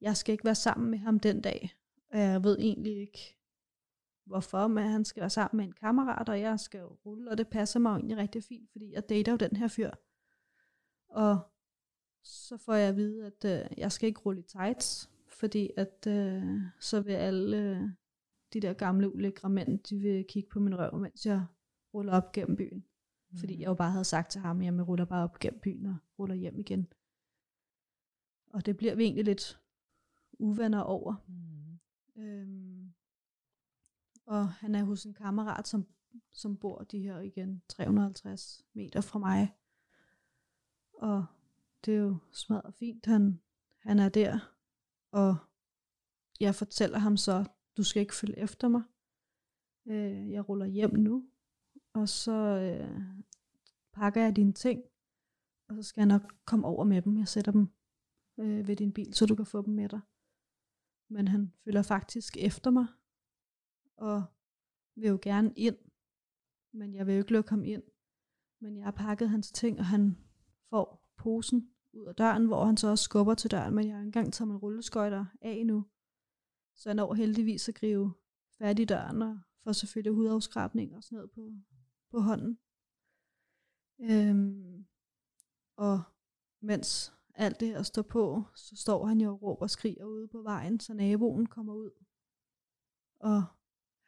jeg 0.00 0.16
skal 0.16 0.32
ikke 0.32 0.44
være 0.44 0.54
sammen 0.54 0.90
med 0.90 0.98
ham 0.98 1.20
den 1.20 1.40
dag. 1.40 1.70
Og 2.10 2.18
jeg 2.18 2.44
ved 2.44 2.58
egentlig 2.58 2.96
ikke, 3.00 3.36
hvorfor, 4.26 4.66
men 4.66 4.86
han 4.86 5.04
skal 5.04 5.20
være 5.20 5.30
sammen 5.30 5.56
med 5.56 5.64
en 5.64 5.72
kammerat, 5.72 6.28
og 6.28 6.40
jeg 6.40 6.60
skal 6.60 6.80
jo 6.80 6.96
rulle, 7.06 7.30
og 7.30 7.38
det 7.38 7.48
passer 7.48 7.80
mig 7.80 7.90
jo 7.90 7.96
egentlig 7.96 8.16
rigtig 8.16 8.44
fint, 8.44 8.70
fordi 8.72 8.92
jeg 8.92 9.08
dater 9.08 9.32
jo 9.32 9.36
den 9.36 9.56
her 9.56 9.68
fyr. 9.68 9.90
Og 11.08 11.38
så 12.22 12.56
får 12.56 12.74
jeg 12.74 12.88
at 12.88 12.96
vide, 12.96 13.26
at 13.26 13.44
øh, 13.44 13.78
jeg 13.78 13.92
skal 13.92 14.06
ikke 14.06 14.20
rulle 14.20 14.40
i 14.40 14.42
tights, 14.42 15.10
fordi 15.28 15.70
at 15.76 16.06
øh, 16.08 16.60
så 16.80 17.00
vil 17.00 17.12
alle 17.12 17.56
øh, 17.56 17.88
de 18.52 18.60
der 18.60 18.72
gamle 18.72 19.14
ulækre 19.14 19.50
mænd, 19.50 19.78
de 19.78 19.98
vil 19.98 20.24
kigge 20.28 20.48
på 20.48 20.60
min 20.60 20.78
røv, 20.78 20.98
mens 20.98 21.26
jeg 21.26 21.46
ruller 21.94 22.12
op 22.12 22.32
gennem 22.32 22.56
byen. 22.56 22.84
Mm. 23.30 23.38
Fordi 23.38 23.60
jeg 23.60 23.66
jo 23.66 23.74
bare 23.74 23.90
havde 23.90 24.04
sagt 24.04 24.30
til 24.30 24.40
ham, 24.40 24.60
at 24.60 24.64
jeg 24.64 24.88
ruller 24.88 25.04
bare 25.04 25.24
op 25.24 25.38
gennem 25.38 25.60
byen 25.60 25.86
og 25.86 25.96
ruller 26.18 26.34
hjem 26.34 26.58
igen. 26.58 26.92
Og 28.52 28.66
det 28.66 28.76
bliver 28.76 28.94
vi 28.94 29.04
egentlig 29.04 29.24
lidt 29.24 29.60
uvenner 30.38 30.80
over. 30.80 31.14
Mm. 31.28 32.22
Øhm, 32.22 32.73
og 34.26 34.48
han 34.48 34.74
er 34.74 34.84
hos 34.84 35.04
en 35.04 35.14
kammerat, 35.14 35.68
som, 35.68 35.86
som 36.32 36.56
bor 36.56 36.78
de 36.78 36.98
her 36.98 37.20
igen 37.20 37.62
350 37.68 38.62
meter 38.72 39.00
fra 39.00 39.18
mig. 39.18 39.56
Og 40.94 41.26
det 41.84 41.94
er 41.94 41.98
jo 41.98 42.16
smadret 42.32 42.74
fint, 42.74 43.06
han, 43.06 43.40
han 43.78 43.98
er 43.98 44.08
der. 44.08 44.54
Og 45.10 45.36
jeg 46.40 46.54
fortæller 46.54 46.98
ham 46.98 47.16
så, 47.16 47.44
du 47.76 47.82
skal 47.82 48.00
ikke 48.00 48.14
følge 48.14 48.38
efter 48.38 48.68
mig. 48.68 48.82
Øh, 49.86 50.30
jeg 50.30 50.48
ruller 50.48 50.66
hjem 50.66 50.94
nu. 50.94 51.28
Og 51.92 52.08
så 52.08 52.32
øh, 52.32 53.00
pakker 53.92 54.22
jeg 54.22 54.36
dine 54.36 54.52
ting. 54.52 54.82
Og 55.68 55.76
så 55.76 55.82
skal 55.82 56.00
jeg 56.00 56.06
nok 56.06 56.34
komme 56.44 56.66
over 56.66 56.84
med 56.84 57.02
dem. 57.02 57.18
Jeg 57.18 57.28
sætter 57.28 57.52
dem 57.52 57.68
øh, 58.38 58.68
ved 58.68 58.76
din 58.76 58.92
bil, 58.92 59.14
så 59.14 59.26
du 59.26 59.34
kan 59.34 59.46
få 59.46 59.62
dem 59.62 59.74
med 59.74 59.88
dig. 59.88 60.00
men 61.10 61.28
han 61.28 61.52
følger 61.64 61.82
faktisk 61.82 62.36
efter 62.36 62.70
mig, 62.70 62.86
og 63.96 64.24
vil 64.94 65.08
jo 65.08 65.18
gerne 65.22 65.52
ind, 65.56 65.76
men 66.72 66.94
jeg 66.94 67.06
vil 67.06 67.14
jo 67.14 67.18
ikke 67.18 67.32
lukke 67.32 67.50
ham 67.50 67.64
ind. 67.64 67.82
Men 68.60 68.76
jeg 68.76 68.84
har 68.84 68.90
pakket 68.90 69.30
hans 69.30 69.52
ting, 69.52 69.78
og 69.78 69.86
han 69.86 70.18
får 70.70 71.04
posen 71.16 71.70
ud 71.92 72.06
af 72.06 72.14
døren, 72.14 72.46
hvor 72.46 72.64
han 72.64 72.76
så 72.76 72.88
også 72.88 73.04
skubber 73.04 73.34
til 73.34 73.50
døren, 73.50 73.74
men 73.74 73.86
jeg 73.86 73.96
har 73.96 74.02
engang 74.02 74.32
taget 74.32 74.48
min 74.48 74.56
rulleskøjter 74.56 75.24
af 75.40 75.66
nu. 75.66 75.84
Så 76.74 76.88
jeg 76.88 76.94
når 76.94 77.14
heldigvis 77.14 77.68
at 77.68 77.74
gribe 77.74 78.10
fat 78.58 78.78
i 78.78 78.84
døren, 78.84 79.22
og 79.22 79.38
får 79.64 79.72
selvfølgelig 79.72 80.12
hudafskrabning 80.12 80.96
og 80.96 81.02
sådan 81.02 81.16
noget 81.16 81.30
på, 81.30 81.52
på 82.10 82.20
hånden. 82.20 82.58
Øhm, 84.00 84.86
og 85.76 86.02
mens 86.60 87.12
alt 87.34 87.60
det 87.60 87.68
her 87.68 87.82
står 87.82 88.02
på, 88.02 88.42
så 88.54 88.76
står 88.76 89.06
han 89.06 89.20
jo 89.20 89.30
og 89.30 89.42
råber 89.42 89.62
og 89.62 89.70
skriger 89.70 90.04
ude 90.04 90.28
på 90.28 90.42
vejen, 90.42 90.80
så 90.80 90.94
naboen 90.94 91.46
kommer 91.46 91.74
ud. 91.74 91.90
Og 93.20 93.44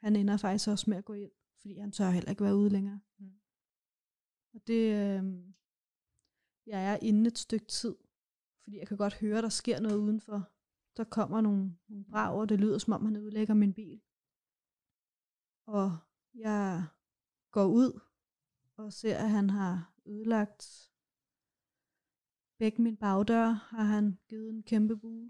han 0.01 0.15
ender 0.15 0.37
faktisk 0.37 0.67
også 0.67 0.89
med 0.89 0.97
at 0.97 1.05
gå 1.05 1.13
ind, 1.13 1.31
fordi 1.61 1.77
han 1.77 1.91
tør 1.91 2.09
heller 2.09 2.29
ikke 2.29 2.43
være 2.43 2.55
ude 2.55 2.69
længere. 2.69 2.99
Mm. 3.17 3.31
Og 4.53 4.67
det, 4.67 4.83
øh, 4.93 5.23
jeg 6.65 6.93
er 6.93 6.97
inde 7.01 7.27
et 7.27 7.37
stykke 7.37 7.65
tid, 7.65 7.95
fordi 8.63 8.79
jeg 8.79 8.87
kan 8.87 8.97
godt 8.97 9.13
høre, 9.13 9.41
der 9.41 9.49
sker 9.49 9.79
noget 9.79 9.97
udenfor. 9.97 10.49
Der 10.97 11.03
kommer 11.03 11.41
nogle, 11.41 11.77
nogle 11.87 12.05
brag, 12.05 12.39
og 12.39 12.49
det 12.49 12.59
lyder 12.59 12.77
som 12.77 12.93
om, 12.93 13.05
han 13.05 13.17
udlægger 13.17 13.53
min 13.53 13.73
bil. 13.73 14.01
Og 15.65 15.97
jeg 16.33 16.85
går 17.51 17.65
ud 17.65 17.99
og 18.77 18.93
ser, 18.93 19.17
at 19.17 19.29
han 19.29 19.49
har 19.49 19.93
ødelagt 20.05 20.91
begge 22.57 22.81
mine 22.81 22.97
bagdøre, 22.97 23.53
har 23.53 23.83
han 23.83 24.19
givet 24.29 24.49
en 24.49 24.63
kæmpe 24.63 24.97
bule. 24.97 25.29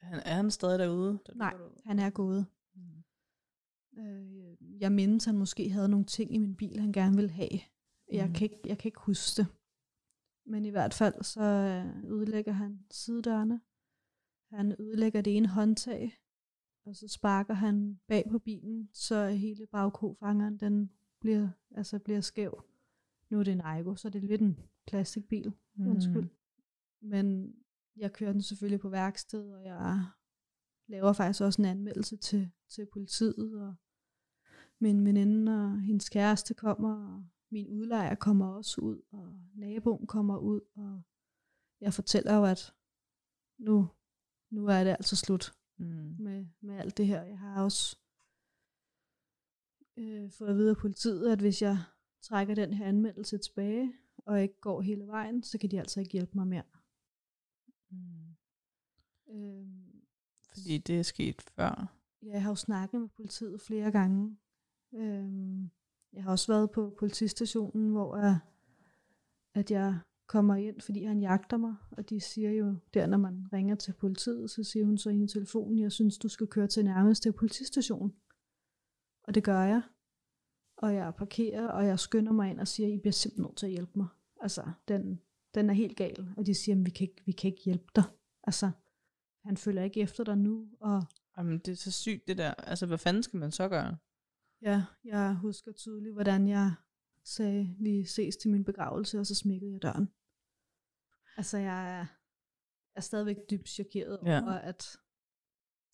Han, 0.00 0.20
er 0.24 0.34
han 0.34 0.50
stadig 0.50 0.78
derude? 0.78 1.18
Nej, 1.34 1.54
han 1.84 1.98
er 1.98 2.10
gået. 2.10 2.46
Øh, 3.98 4.80
jeg 4.80 4.92
mindes, 4.92 5.24
han 5.24 5.38
måske 5.38 5.70
havde 5.70 5.88
nogle 5.88 6.06
ting 6.06 6.34
i 6.34 6.38
min 6.38 6.56
bil, 6.56 6.80
han 6.80 6.92
gerne 6.92 7.16
ville 7.16 7.30
have. 7.30 7.60
Jeg, 8.12 8.26
mm. 8.26 8.32
kan, 8.32 8.44
ikke, 8.44 8.60
jeg 8.66 8.78
kan 8.78 8.88
ikke 8.88 9.00
huske 9.00 9.42
det. 9.42 9.46
Men 10.46 10.64
i 10.64 10.70
hvert 10.70 10.94
fald, 10.94 11.22
så 11.22 11.42
øh, 11.42 12.04
ødelægger 12.12 12.52
han 12.52 12.86
sidedørene. 12.90 13.60
Han 14.50 14.74
ødelægger 14.78 15.20
det 15.20 15.36
ene 15.36 15.48
håndtag, 15.48 16.18
og 16.84 16.96
så 16.96 17.08
sparker 17.08 17.54
han 17.54 18.00
bag 18.06 18.24
på 18.30 18.38
bilen, 18.38 18.90
så 18.92 19.28
hele 19.28 19.66
bagkofangeren 19.66 20.56
den 20.56 20.90
bliver, 21.20 21.48
altså 21.70 21.98
bliver 21.98 22.20
skæv. 22.20 22.64
Nu 23.30 23.40
er 23.40 23.44
det 23.44 23.52
en 23.52 23.60
Aigo, 23.60 23.94
så 23.94 24.10
det 24.10 24.24
er 24.24 24.28
lidt 24.28 24.40
en 24.40 24.58
plastikbil. 24.86 25.52
Mm. 25.74 25.86
Undskyld. 25.86 26.28
Men 27.00 27.54
jeg 27.96 28.12
kører 28.12 28.32
den 28.32 28.42
selvfølgelig 28.42 28.80
på 28.80 28.88
værksted, 28.88 29.52
og 29.52 29.64
jeg 29.64 30.04
laver 30.86 31.12
faktisk 31.12 31.42
også 31.42 31.62
en 31.62 31.68
anmeldelse 31.68 32.16
til, 32.16 32.50
til 32.68 32.86
politiet, 32.92 33.62
og 33.62 33.74
min 34.80 35.04
veninde 35.04 35.64
og 35.64 35.80
hendes 35.80 36.08
kæreste 36.08 36.54
kommer, 36.54 37.14
og 37.14 37.24
min 37.50 37.68
udlejer 37.68 38.14
kommer 38.14 38.46
også 38.46 38.80
ud, 38.80 39.02
og 39.12 39.40
naboen 39.54 40.06
kommer 40.06 40.38
ud, 40.38 40.60
og 40.74 41.02
jeg 41.80 41.94
fortæller 41.94 42.34
jo, 42.34 42.44
at 42.44 42.74
nu, 43.58 43.88
nu 44.50 44.66
er 44.66 44.84
det 44.84 44.90
altså 44.90 45.16
slut 45.16 45.52
mm. 45.76 46.16
med, 46.18 46.46
med 46.60 46.76
alt 46.76 46.96
det 46.96 47.06
her. 47.06 47.22
Jeg 47.22 47.38
har 47.38 47.64
også 47.64 47.96
øh, 49.96 50.30
fået 50.30 50.48
at 50.48 50.56
vide 50.56 50.70
af 50.70 50.76
politiet, 50.76 51.32
at 51.32 51.38
hvis 51.38 51.62
jeg 51.62 51.78
trækker 52.22 52.54
den 52.54 52.74
her 52.74 52.86
anmeldelse 52.86 53.38
tilbage, 53.38 53.92
og 54.26 54.42
ikke 54.42 54.60
går 54.60 54.80
hele 54.80 55.06
vejen, 55.06 55.42
så 55.42 55.58
kan 55.58 55.70
de 55.70 55.78
altså 55.78 56.00
ikke 56.00 56.12
hjælpe 56.12 56.32
mig 56.34 56.46
mere. 56.46 56.62
Mm. 57.90 58.36
Øhm, 59.28 60.02
Fordi 60.48 60.78
det 60.78 60.98
er 60.98 61.02
sket 61.02 61.42
før? 61.42 61.98
Ja, 62.22 62.32
jeg 62.32 62.42
har 62.42 62.50
jo 62.50 62.54
snakket 62.54 63.00
med 63.00 63.08
politiet 63.08 63.60
flere 63.60 63.90
gange. 63.92 64.36
Øhm, 64.94 65.70
jeg 66.12 66.22
har 66.22 66.30
også 66.30 66.52
været 66.52 66.70
på 66.70 66.94
politistationen, 66.98 67.90
hvor 67.90 68.16
jeg, 68.16 68.38
at 69.54 69.70
jeg 69.70 69.98
kommer 70.26 70.54
ind, 70.54 70.80
fordi 70.80 71.04
han 71.04 71.20
jagter 71.20 71.56
mig, 71.56 71.74
og 71.90 72.10
de 72.10 72.20
siger 72.20 72.50
jo, 72.50 72.76
der 72.94 73.06
når 73.06 73.18
man 73.18 73.48
ringer 73.52 73.74
til 73.74 73.92
politiet, 73.92 74.50
så 74.50 74.64
siger 74.64 74.84
hun 74.84 74.98
så 74.98 75.10
i 75.10 75.26
telefonen, 75.26 75.78
jeg 75.78 75.92
synes, 75.92 76.18
du 76.18 76.28
skal 76.28 76.46
køre 76.46 76.66
til 76.66 76.84
nærmeste 76.84 77.32
politistation. 77.32 78.14
Og 79.22 79.34
det 79.34 79.44
gør 79.44 79.62
jeg. 79.62 79.82
Og 80.76 80.94
jeg 80.94 81.14
parkerer, 81.14 81.68
og 81.68 81.86
jeg 81.86 81.98
skynder 81.98 82.32
mig 82.32 82.50
ind 82.50 82.60
og 82.60 82.68
siger, 82.68 82.88
I 82.88 82.98
bliver 82.98 83.12
simpelthen 83.12 83.42
nødt 83.42 83.56
til 83.56 83.66
at 83.66 83.72
hjælpe 83.72 83.92
mig. 83.94 84.06
Altså, 84.40 84.70
den, 84.88 85.20
den 85.54 85.70
er 85.70 85.74
helt 85.74 85.96
gal. 85.96 86.28
Og 86.36 86.46
de 86.46 86.54
siger, 86.54 86.76
vi 86.76 86.90
kan, 86.90 87.08
ikke, 87.08 87.22
vi 87.26 87.32
kan 87.32 87.50
ikke 87.50 87.62
hjælpe 87.64 87.86
dig. 87.96 88.04
Altså, 88.44 88.70
han 89.44 89.56
følger 89.56 89.82
ikke 89.82 90.00
efter 90.00 90.24
dig 90.24 90.38
nu. 90.38 90.68
Og 90.80 91.04
Jamen, 91.38 91.58
det 91.58 91.72
er 91.72 91.76
så 91.76 91.92
sygt 91.92 92.28
det 92.28 92.38
der. 92.38 92.54
Altså, 92.54 92.86
hvad 92.86 92.98
fanden 92.98 93.22
skal 93.22 93.40
man 93.40 93.50
så 93.50 93.68
gøre? 93.68 93.96
Ja, 94.62 94.84
jeg 95.04 95.34
husker 95.34 95.72
tydeligt, 95.72 96.14
hvordan 96.14 96.48
jeg 96.48 96.72
sagde, 97.24 97.76
vi 97.80 98.04
ses 98.04 98.36
til 98.36 98.50
min 98.50 98.64
begravelse, 98.64 99.18
og 99.18 99.26
så 99.26 99.34
smækkede 99.34 99.72
jeg 99.72 99.82
døren. 99.82 100.08
Altså, 101.36 101.58
jeg 101.58 102.00
er, 102.00 102.06
er 102.94 103.00
stadigvæk 103.00 103.36
dybt 103.50 103.68
chokeret 103.68 104.18
ja. 104.24 104.42
over, 104.42 104.52
at... 104.52 104.96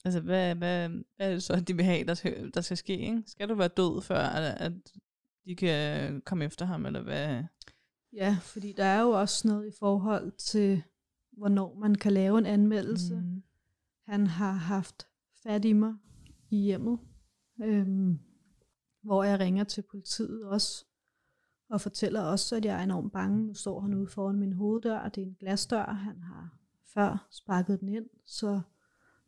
Altså, 0.04 0.20
hvad, 0.20 0.54
hvad, 0.54 0.88
hvad 0.88 1.30
er 1.30 1.32
det 1.32 1.42
så, 1.42 1.60
de 1.60 1.76
vil 1.76 1.84
have, 1.84 2.04
der 2.04 2.14
skal, 2.14 2.50
der 2.54 2.60
skal 2.60 2.76
ske? 2.76 2.98
Ikke? 2.98 3.22
Skal 3.26 3.48
du 3.48 3.54
være 3.54 3.68
død, 3.68 4.02
før 4.02 4.18
at, 4.18 4.60
at 4.60 4.72
de 5.44 5.56
kan 5.56 6.20
komme 6.20 6.44
efter 6.44 6.64
ham, 6.64 6.86
eller 6.86 7.02
hvad? 7.02 7.44
Ja, 8.12 8.38
fordi 8.42 8.72
der 8.72 8.84
er 8.84 9.00
jo 9.00 9.10
også 9.10 9.48
noget 9.48 9.66
i 9.66 9.76
forhold 9.78 10.32
til, 10.32 10.82
hvornår 11.32 11.74
man 11.74 11.94
kan 11.94 12.12
lave 12.12 12.38
en 12.38 12.46
anmeldelse. 12.46 13.14
Mm. 13.14 13.42
Han 14.06 14.26
har 14.26 14.52
haft 14.52 15.08
fat 15.42 15.64
i 15.64 15.72
mig 15.72 15.94
i 16.50 16.56
hjemmet, 16.56 16.98
øhm, 17.62 18.18
hvor 19.04 19.24
jeg 19.24 19.40
ringer 19.40 19.64
til 19.64 19.82
politiet 19.82 20.44
også, 20.44 20.84
og 21.68 21.80
fortæller 21.80 22.22
også, 22.22 22.56
at 22.56 22.64
jeg 22.64 22.78
er 22.78 22.82
enormt 22.82 23.12
bange. 23.12 23.46
Nu 23.46 23.54
står 23.54 23.80
han 23.80 23.94
ude 23.94 24.06
foran 24.06 24.38
min 24.38 24.52
hoveddør, 24.52 24.98
og 24.98 25.14
det 25.14 25.22
er 25.22 25.26
en 25.26 25.36
glasdør. 25.40 25.84
Han 25.84 26.20
har 26.22 26.58
før 26.84 27.26
sparket 27.30 27.80
den 27.80 27.88
ind, 27.88 28.06
så 28.24 28.60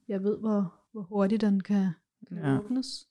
jeg 0.08 0.22
ved, 0.22 0.38
hvor, 0.38 0.74
hvor 0.92 1.02
hurtigt 1.02 1.40
den 1.40 1.60
kan, 1.60 1.90
kan 2.28 2.36
ja. 2.36 2.58
åbnes. 2.58 3.08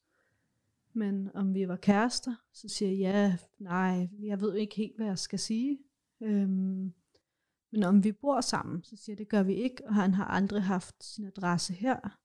Men 0.94 1.32
om 1.34 1.54
vi 1.54 1.68
var 1.68 1.76
kærester, 1.76 2.36
så 2.54 2.68
siger 2.70 2.92
jeg, 2.92 2.98
ja, 3.00 3.38
nej, 3.60 4.10
jeg 4.20 4.42
ved 4.42 4.56
ikke 4.56 4.76
helt, 4.76 4.96
hvad 4.96 5.06
jeg 5.06 5.20
skal 5.20 5.40
sige. 5.40 5.80
Øhm, 6.22 6.94
men 7.72 7.84
om 7.84 8.04
vi 8.04 8.12
bor 8.12 8.42
sammen, 8.42 8.84
så 8.84 8.96
siger 8.96 9.14
jeg, 9.14 9.18
det 9.18 9.30
gør 9.30 9.44
vi 9.44 9.54
ikke, 9.54 9.88
og 9.88 9.96
han 9.96 10.14
har 10.14 10.26
aldrig 10.26 10.64
haft 10.64 11.04
sin 11.04 11.26
adresse 11.26 11.74
her. 11.74 12.18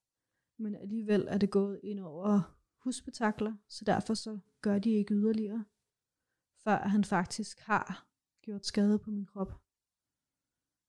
Men 0.59 0.75
alligevel 0.75 1.27
er 1.29 1.39
det 1.39 1.51
gået 1.51 1.81
ind 1.83 2.01
over 2.01 2.60
husbetakler, 2.85 3.55
så 3.69 3.85
derfor 3.85 4.15
så 4.15 4.39
gør 4.61 4.79
de 4.79 4.91
ikke 4.91 5.15
yderligere, 5.15 5.65
før 6.65 6.77
han 6.77 7.05
faktisk 7.05 7.61
har 7.61 8.07
gjort 8.43 8.67
skade 8.67 8.99
på 8.99 9.11
min 9.11 9.27
krop. 9.27 9.53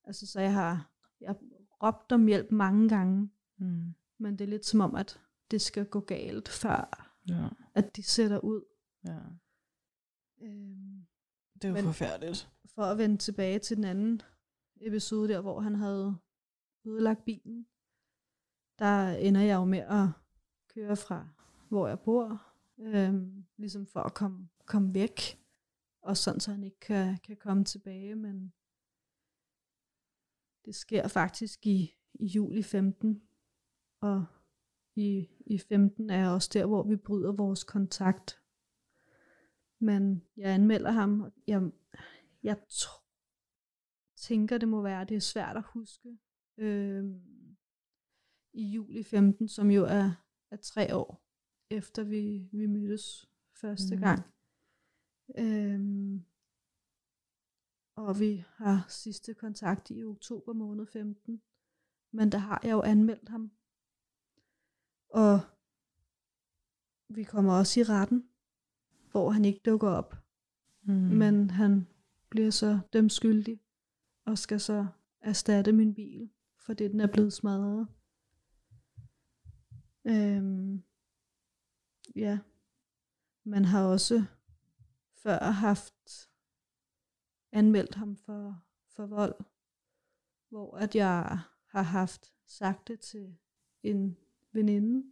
Altså 0.04 0.28
så 0.28 0.42
jeg 0.42 0.54
har 0.54 0.92
jeg 1.22 1.36
råbt 1.84 2.12
om 2.12 2.28
hjælp 2.28 2.52
mange 2.52 2.90
gange, 2.90 3.32
mm. 3.58 3.94
men 4.18 4.40
det 4.40 4.42
er 4.42 4.50
lidt 4.50 4.66
som 4.66 4.82
om, 4.82 4.96
at 4.96 5.22
det 5.52 5.62
skal 5.62 5.86
gå 5.86 6.00
galt, 6.00 6.50
før 6.50 7.12
ja. 7.30 7.50
at 7.74 7.96
de 7.96 8.04
sætter 8.04 8.40
ud. 8.40 8.64
Ja. 9.06 9.20
Øhm, 10.42 11.06
det 11.54 11.64
er 11.64 11.68
jo 11.68 11.74
men 11.74 11.84
forfærdeligt. 11.84 12.52
For 12.66 12.84
at 12.84 12.98
vende 12.98 13.18
tilbage 13.18 13.60
til 13.60 13.78
den 13.78 13.84
anden 13.84 14.22
episode 14.82 15.34
der, 15.34 15.42
hvor 15.42 15.60
han 15.60 15.76
havde 15.76 16.18
ødelagt 16.86 17.26
bilen, 17.26 17.68
der 18.80 19.10
ender 19.10 19.42
jeg 19.42 19.56
jo 19.56 19.66
med 19.66 19.80
at 19.80 20.08
køre 20.74 20.96
fra, 20.96 21.28
hvor 21.72 21.88
jeg 21.88 22.00
bor, 22.00 22.42
øh, 22.80 23.14
ligesom 23.58 23.86
for 23.86 24.00
at 24.00 24.14
komme, 24.14 24.50
komme 24.66 24.94
væk, 24.94 25.40
og 26.02 26.18
sådan 26.18 26.40
så 26.40 26.52
han 26.52 26.64
ikke 26.64 26.80
kan, 26.80 27.18
kan 27.18 27.38
komme 27.38 27.66
tilbage, 27.66 28.16
men 28.16 28.54
det 30.66 30.76
sker 30.76 31.08
faktisk 31.08 31.68
i, 31.68 31.96
i 32.14 32.26
juli 32.26 32.64
15, 32.64 33.22
og 34.02 34.26
i, 34.96 35.28
i 35.46 35.58
15 35.58 36.10
er 36.10 36.30
også 36.30 36.50
der, 36.54 36.66
hvor 36.66 36.84
vi 36.84 36.96
bryder 36.96 37.32
vores 37.32 37.64
kontakt. 37.64 38.42
Men 39.80 40.24
jeg 40.38 40.50
anmelder 40.54 40.92
ham, 40.92 41.22
og 41.22 41.32
jeg, 41.48 41.72
jeg 42.44 42.58
tænker, 44.16 44.58
det 44.58 44.68
må 44.68 44.82
være, 44.82 45.06
det 45.06 45.16
er 45.16 45.22
svært 45.22 45.58
at 45.58 45.64
huske. 45.74 46.18
Øh, 46.58 47.06
I 48.54 48.64
juli 48.64 49.04
15, 49.04 49.48
som 49.48 49.72
jo 49.72 49.84
er, 49.86 50.12
er 50.52 50.56
tre 50.56 50.96
år 50.96 51.31
efter 51.72 52.04
vi, 52.04 52.50
vi 52.52 52.66
mødtes 52.66 53.30
første 53.54 53.96
mm. 53.96 54.02
gang. 54.02 54.22
Øhm, 55.38 56.24
og 57.96 58.20
vi 58.20 58.44
har 58.48 58.86
sidste 58.90 59.34
kontakt 59.34 59.90
i 59.90 60.04
oktober 60.04 60.54
måned 60.54 60.86
15. 60.86 61.42
Men 62.12 62.32
der 62.32 62.38
har 62.38 62.62
jeg 62.64 62.72
jo 62.72 62.82
anmeldt 62.82 63.30
ham 63.30 63.52
og 65.12 65.40
vi 67.10 67.24
kommer 67.24 67.54
også 67.54 67.80
i 67.80 67.84
retten, 67.84 68.28
hvor 69.12 69.30
han 69.30 69.46
ikke 69.46 69.62
dukker 69.66 69.90
op. 69.90 70.16
Mm. 70.84 70.94
Men 70.94 71.50
han 71.50 71.88
bliver 72.30 72.50
så 72.50 72.80
dømt 72.94 73.12
skyldig, 73.12 73.60
og 74.26 74.38
skal 74.38 74.60
så 74.60 74.88
erstatte 75.22 75.72
min 75.72 75.94
bil, 75.94 76.30
fordi 76.58 76.88
den 76.88 77.00
er 77.00 77.08
blevet 77.08 77.34
smadret. 77.34 77.88
Øhm, 80.06 80.84
ja. 82.16 82.40
Man 83.44 83.66
har 83.66 83.86
også 83.86 84.24
før 85.24 85.40
haft 85.40 86.30
anmeldt 87.52 87.96
ham 87.96 88.16
for, 88.16 88.64
for 88.96 89.06
vold, 89.06 89.36
hvor 90.50 90.78
at 90.78 90.96
jeg 90.96 91.40
har 91.68 91.82
haft 91.82 92.34
sagt 92.48 92.88
det 92.88 93.00
til 93.00 93.38
en 93.84 94.18
veninde, 94.52 95.12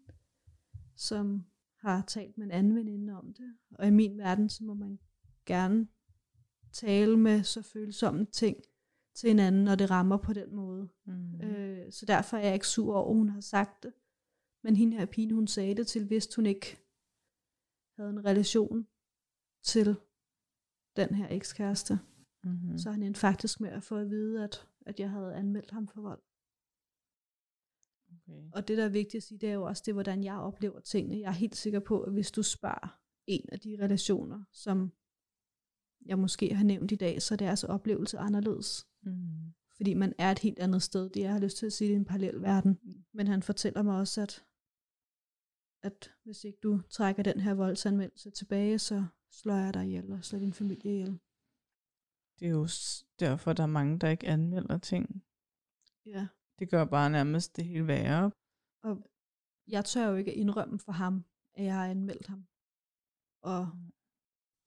som 0.96 1.46
har 1.76 2.04
talt 2.08 2.38
med 2.38 2.46
en 2.46 2.52
anden 2.52 2.76
veninde 2.76 3.14
om 3.14 3.34
det. 3.34 3.58
Og 3.72 3.88
i 3.88 3.92
min 3.92 4.18
verden, 4.18 4.50
så 4.50 4.64
må 4.64 4.74
man 4.74 5.00
gerne 5.46 5.88
tale 6.72 7.18
med 7.18 7.44
så 7.44 7.62
følsomme 7.62 8.26
ting 8.26 8.58
til 9.14 9.28
hinanden, 9.28 9.64
når 9.64 9.76
det 9.76 9.90
rammer 9.90 10.18
på 10.18 10.34
den 10.34 10.56
måde. 10.56 10.90
Mm. 11.06 11.42
Øh, 11.42 11.92
så 11.92 12.06
derfor 12.06 12.38
er 12.38 12.46
jeg 12.46 12.54
ikke 12.54 12.68
sur 12.68 12.96
over, 12.96 13.10
at 13.12 13.18
hun 13.18 13.30
har 13.30 13.42
sagt 13.42 13.84
det. 13.84 13.94
Men 14.64 14.76
hende 14.76 14.98
her 14.98 15.06
pigen, 15.06 15.32
hun 15.32 15.48
sagde 15.48 15.76
det 15.76 15.88
til, 15.88 16.06
hvis 16.06 16.36
hun 16.36 16.46
ikke 16.46 16.78
havde 18.04 18.10
en 18.10 18.26
relation 18.26 18.88
til 19.64 19.96
den 20.96 21.16
her 21.16 21.28
ekskæreste. 21.30 22.00
Mm-hmm. 22.44 22.78
Så 22.78 22.92
han 22.92 23.04
endte 23.04 23.20
faktisk 23.20 23.60
med 23.60 23.70
at 23.70 23.84
få 23.84 23.96
at 23.96 24.10
vide, 24.10 24.44
at, 24.44 24.68
at 24.86 25.00
jeg 25.00 25.10
havde 25.10 25.36
anmeldt 25.36 25.72
ham 25.72 25.88
for 25.88 26.02
vold. 26.02 26.22
Okay. 28.12 28.50
Og 28.54 28.68
det, 28.68 28.78
der 28.78 28.86
er 28.86 28.90
vigtigt 28.90 29.22
at 29.22 29.28
sige, 29.28 29.38
det 29.38 29.50
er 29.50 29.54
jo 29.54 29.64
også 29.64 29.84
det, 29.86 29.94
hvordan 29.94 30.24
jeg 30.24 30.36
oplever 30.36 30.80
tingene. 30.80 31.20
Jeg 31.20 31.28
er 31.28 31.32
helt 31.32 31.56
sikker 31.56 31.80
på, 31.80 32.02
at 32.02 32.14
hvis 32.14 32.32
du 32.32 32.44
spørger 32.44 33.00
en 33.28 33.46
af 33.52 33.60
de 33.60 33.78
relationer, 33.82 34.44
som 34.52 34.92
jeg 36.06 36.20
måske 36.20 36.56
har 36.56 36.64
nævnt 36.64 36.92
i 36.92 36.96
dag, 36.96 37.22
så 37.22 37.34
er 37.34 37.38
deres 37.38 37.64
oplevelse 37.64 38.18
anderledes. 38.18 38.88
Mm. 39.04 39.54
Fordi 39.76 39.94
man 39.94 40.14
er 40.18 40.32
et 40.32 40.40
helt 40.40 40.60
andet 40.60 40.82
sted. 40.82 41.10
Det 41.10 41.22
jeg 41.22 41.32
har 41.32 41.40
lyst 41.40 41.58
til 41.58 41.66
at 41.66 41.74
sige, 41.74 41.88
det 41.88 41.94
er 41.94 42.00
en 42.00 42.06
parallel 42.06 42.42
verden. 42.42 42.80
Men 43.14 43.28
han 43.28 43.44
fortæller 43.44 43.82
mig 43.82 44.00
også, 44.00 44.22
at, 44.22 44.46
at 45.84 46.12
hvis 46.24 46.44
ikke 46.44 46.60
du 46.64 46.82
trækker 46.90 47.24
den 47.24 47.40
her 47.40 47.54
voldsanmeldelse 47.54 48.32
tilbage, 48.32 48.80
så 48.80 49.06
slår 49.32 49.56
jeg 49.56 49.74
dig 49.74 49.86
ihjel 49.86 50.12
og 50.12 50.24
slår 50.24 50.40
din 50.40 50.54
familie 50.54 50.92
ihjel. 50.92 51.20
Det 52.40 52.48
er 52.48 52.52
jo 52.52 52.68
derfor, 53.20 53.54
der 53.54 53.64
er 53.64 53.68
mange, 53.68 54.00
der 54.00 54.10
ikke 54.10 54.28
anmelder 54.28 54.78
ting. 54.78 55.24
Ja. 56.06 56.28
Det 56.60 56.70
gør 56.70 56.86
bare 56.86 57.10
nærmest 57.10 57.56
det 57.56 57.66
hele 57.66 57.88
værre. 57.88 58.32
Og 58.84 59.10
jeg 59.68 59.86
tør 59.86 60.10
jo 60.10 60.16
ikke 60.16 60.32
at 60.32 60.38
indrømme 60.38 60.80
for 60.80 60.92
ham, 60.92 61.26
at 61.54 61.64
jeg 61.64 61.74
har 61.74 61.88
anmeldt 61.88 62.28
ham. 62.28 62.48
Og 63.42 63.68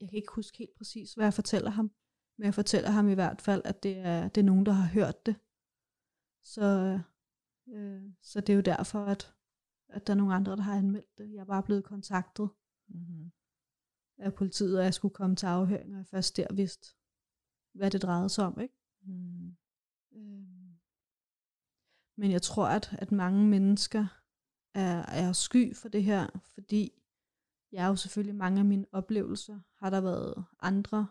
jeg 0.01 0.09
kan 0.09 0.16
ikke 0.16 0.35
huske 0.35 0.59
helt 0.59 0.75
præcis, 0.75 1.14
hvad 1.14 1.27
jeg 1.27 1.35
fortæller 1.35 1.70
ham. 1.70 1.92
Men 2.38 2.44
jeg 2.44 2.55
fortæller 2.55 2.90
ham 2.90 3.09
i 3.09 3.14
hvert 3.14 3.40
fald, 3.42 3.62
at 3.64 3.83
det 3.83 3.98
er, 3.98 4.29
det 4.29 4.40
er 4.40 4.44
nogen, 4.44 4.66
der 4.66 4.72
har 4.72 4.88
hørt 4.88 5.27
det. 5.27 5.37
Så, 6.42 6.98
øh, 7.68 8.12
så 8.22 8.40
det 8.40 8.51
er 8.53 8.57
jo 8.57 8.61
derfor, 8.61 9.05
at, 9.05 9.35
at 9.92 10.07
der 10.07 10.12
er 10.12 10.16
nogle 10.16 10.35
andre, 10.35 10.57
der 10.57 10.62
har 10.62 10.76
anmeldt 10.76 11.18
det. 11.18 11.33
Jeg 11.33 11.40
er 11.40 11.44
bare 11.44 11.62
blevet 11.62 11.85
kontaktet 11.85 12.50
mm-hmm. 12.88 13.33
af 14.18 14.35
politiet, 14.35 14.78
og 14.78 14.85
jeg 14.85 14.94
skulle 14.94 15.14
komme 15.14 15.37
til 15.37 15.46
afhøring, 15.46 15.92
og 15.92 15.98
jeg 15.98 16.07
først 16.07 16.37
der 16.37 16.55
vidste, 16.55 16.96
hvad 17.72 17.90
det 17.90 18.02
drejede 18.02 18.28
sig 18.28 18.46
om. 18.46 18.61
Ikke? 18.61 18.74
Mm. 19.02 19.57
Øh, 20.12 20.62
men 22.16 22.31
jeg 22.31 22.42
tror, 22.42 22.66
at, 22.66 22.96
at 22.98 23.12
mange 23.12 23.48
mennesker 23.48 24.07
er, 24.74 25.07
er 25.07 25.33
sky 25.33 25.76
for 25.76 25.88
det 25.88 26.05
her, 26.05 26.40
fordi 26.55 27.02
jeg 27.72 27.85
er 27.85 27.88
jo 27.88 27.96
selvfølgelig 27.96 28.35
mange 28.35 28.59
af 28.59 28.64
mine 28.64 28.87
oplevelser, 28.92 29.61
har 29.74 29.90
der 29.90 30.00
været 30.00 30.44
andre, 30.61 31.07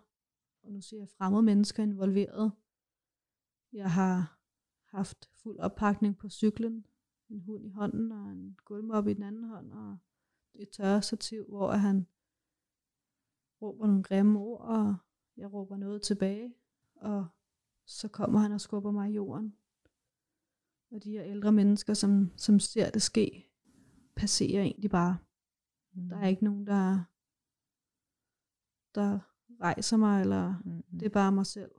og 0.63 0.71
nu 0.71 0.81
siger 0.81 0.99
jeg 0.99 1.09
fremmede 1.09 1.43
mennesker 1.43 1.83
involveret. 1.83 2.51
Jeg 3.73 3.91
har 3.91 4.39
haft 4.97 5.29
fuld 5.33 5.59
oppakning 5.59 6.17
på 6.17 6.29
cyklen, 6.29 6.85
en 7.31 7.41
hund 7.41 7.65
i 7.65 7.69
hånden 7.69 8.11
og 8.11 8.31
en 8.31 8.57
gulvmop 8.65 9.07
i 9.07 9.13
den 9.13 9.23
anden 9.23 9.43
hånd, 9.43 9.71
og 9.71 9.97
et 10.53 10.69
tørrestativ, 10.69 11.45
hvor 11.47 11.71
han 11.71 12.07
råber 13.61 13.87
nogle 13.87 14.03
grimme 14.03 14.39
ord, 14.39 14.61
og 14.61 14.95
jeg 15.37 15.53
råber 15.53 15.77
noget 15.77 16.01
tilbage, 16.01 16.53
og 16.95 17.27
så 17.85 18.07
kommer 18.07 18.39
han 18.39 18.51
og 18.51 18.61
skubber 18.61 18.91
mig 18.91 19.09
i 19.09 19.13
jorden. 19.13 19.55
Og 20.91 21.03
de 21.03 21.11
her 21.11 21.23
ældre 21.23 21.51
mennesker, 21.51 21.93
som, 21.93 22.31
som 22.37 22.59
ser 22.59 22.89
det 22.89 23.01
ske, 23.01 23.51
passerer 24.15 24.61
egentlig 24.61 24.89
bare. 24.89 25.17
Mm. 25.93 26.09
Der 26.09 26.17
er 26.17 26.27
ikke 26.27 26.43
nogen, 26.43 26.67
der, 26.67 27.03
der 28.95 29.19
rejser 29.61 29.97
mig, 29.97 30.21
eller 30.21 30.61
mm. 30.65 30.99
det 30.99 31.05
er 31.05 31.09
bare 31.09 31.31
mig 31.31 31.45
selv. 31.45 31.71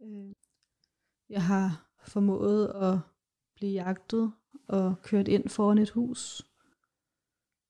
Øh, 0.00 0.34
jeg 1.28 1.44
har 1.44 1.92
formået 1.98 2.68
at 2.68 2.98
blive 3.56 3.72
jagtet 3.72 4.32
og 4.68 5.02
kørt 5.02 5.28
ind 5.28 5.48
foran 5.48 5.78
et 5.78 5.90
hus, 5.90 6.50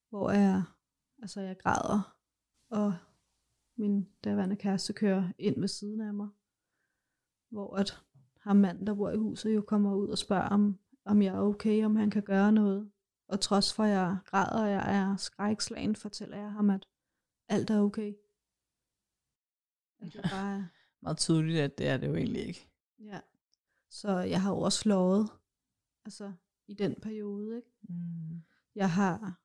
hvor 0.09 0.31
jeg, 0.31 0.63
altså 1.23 1.41
jeg 1.41 1.59
græder, 1.59 2.17
og 2.71 2.95
min 3.77 4.09
daværende 4.25 4.57
kæreste 4.57 4.93
kører 4.93 5.33
ind 5.39 5.61
ved 5.61 5.69
siden 5.69 6.01
af 6.01 6.15
mig, 6.15 6.29
hvor 7.51 7.77
at 7.77 8.03
ham 8.41 8.57
mand, 8.57 8.87
der 8.87 8.95
bor 8.95 9.11
i 9.11 9.17
huset, 9.17 9.55
jo 9.55 9.61
kommer 9.61 9.95
ud 9.95 10.09
og 10.09 10.19
spørger, 10.19 10.49
om, 10.49 10.79
om 11.05 11.23
jeg 11.23 11.35
er 11.35 11.41
okay, 11.41 11.85
om 11.85 11.97
han 11.97 12.11
kan 12.11 12.23
gøre 12.23 12.53
noget. 12.53 12.91
Og 13.29 13.41
trods 13.41 13.75
for, 13.75 13.83
at 13.83 13.91
jeg 13.91 14.17
græder, 14.25 14.63
og 14.63 14.71
jeg 14.71 14.97
er 14.97 15.17
skrækslagen, 15.17 15.97
fortæller 15.97 16.37
jeg 16.37 16.53
ham, 16.53 16.71
at 16.71 16.89
alt 17.49 17.71
er 17.71 17.81
okay. 17.81 18.15
At 20.01 20.13
det 20.13 20.23
bare. 20.31 20.69
Meget 21.03 21.19
tydeligt, 21.19 21.59
at 21.59 21.79
det 21.79 21.89
er 21.89 21.97
det 21.97 22.09
jo 22.09 22.15
egentlig 22.15 22.47
ikke. 22.47 22.69
Ja. 22.99 23.21
Så 23.91 24.19
jeg 24.19 24.43
har 24.43 24.53
også 24.53 24.79
slået, 24.79 25.31
altså 26.07 26.33
i 26.67 26.75
den 26.75 26.95
periode, 27.03 27.57
ikke? 27.57 27.69
Mm. 27.83 28.43
Jeg 28.75 28.91
har, 28.91 29.41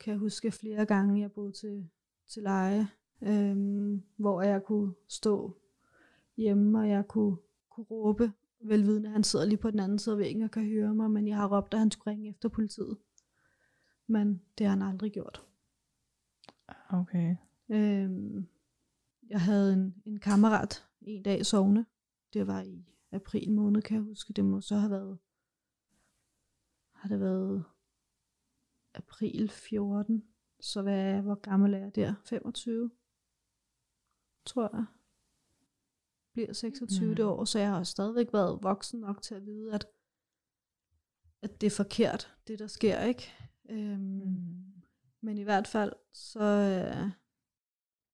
kan 0.00 0.10
jeg 0.10 0.18
huske 0.18 0.50
flere 0.50 0.86
gange, 0.86 1.20
jeg 1.20 1.32
boede 1.32 1.52
til, 1.52 1.88
til 2.26 2.42
leje, 2.42 2.88
øhm, 3.22 4.02
hvor 4.16 4.42
jeg 4.42 4.64
kunne 4.64 4.94
stå 5.08 5.56
hjemme, 6.36 6.78
og 6.78 6.88
jeg 6.88 7.08
kunne 7.08 7.36
kunne 7.70 7.86
råbe, 7.90 8.32
velvidende, 8.60 9.10
han 9.10 9.24
sidder 9.24 9.44
lige 9.44 9.58
på 9.58 9.70
den 9.70 9.80
anden 9.80 9.98
side 9.98 10.14
af 10.14 10.18
væggen 10.18 10.42
og 10.42 10.50
kan 10.50 10.64
høre 10.64 10.94
mig, 10.94 11.10
men 11.10 11.28
jeg 11.28 11.36
har 11.36 11.56
råbt, 11.56 11.74
at 11.74 11.80
han 11.80 11.90
skulle 11.90 12.12
ringe 12.12 12.30
efter 12.30 12.48
politiet. 12.48 12.98
Men 14.06 14.42
det 14.58 14.66
har 14.66 14.70
han 14.76 14.82
aldrig 14.82 15.12
gjort. 15.12 15.46
Okay. 16.90 17.36
Øhm, 17.68 18.46
jeg 19.28 19.40
havde 19.40 19.72
en, 19.72 19.94
en 20.04 20.18
kammerat 20.18 20.86
en 21.00 21.22
dag 21.22 21.40
i 21.40 21.44
sovne. 21.44 21.86
Det 22.32 22.46
var 22.46 22.60
i 22.60 22.84
april 23.12 23.52
måned, 23.52 23.82
kan 23.82 23.94
jeg 23.94 24.02
huske. 24.02 24.32
Det 24.32 24.44
må 24.44 24.60
så 24.60 24.76
have 24.76 24.90
været, 24.90 25.18
har 27.02 27.08
det 27.08 27.20
været 27.20 27.64
april 28.94 29.50
14. 29.50 30.24
Så 30.60 30.82
hvad, 30.82 31.22
hvor 31.22 31.34
gammel 31.34 31.74
er 31.74 31.78
jeg 31.78 31.94
der? 31.94 32.14
25? 32.24 32.90
Tror 34.46 34.76
jeg 34.76 34.84
bliver 36.32 36.52
26 36.52 37.14
mm. 37.14 37.16
år, 37.20 37.44
så 37.44 37.58
jeg 37.58 37.68
har 37.68 37.82
stadigvæk 37.82 38.32
været 38.32 38.62
voksen 38.62 39.00
nok 39.00 39.22
til 39.22 39.34
at 39.34 39.46
vide, 39.46 39.74
at, 39.74 39.86
at 41.42 41.60
det 41.60 41.66
er 41.66 41.76
forkert, 41.76 42.36
det 42.46 42.58
der 42.58 42.66
sker, 42.66 43.00
ikke? 43.02 43.32
Øhm, 43.70 44.00
mm. 44.00 44.72
Men 45.20 45.38
i 45.38 45.42
hvert 45.42 45.66
fald, 45.66 45.92
så 46.12 46.40
øh, 46.40 47.10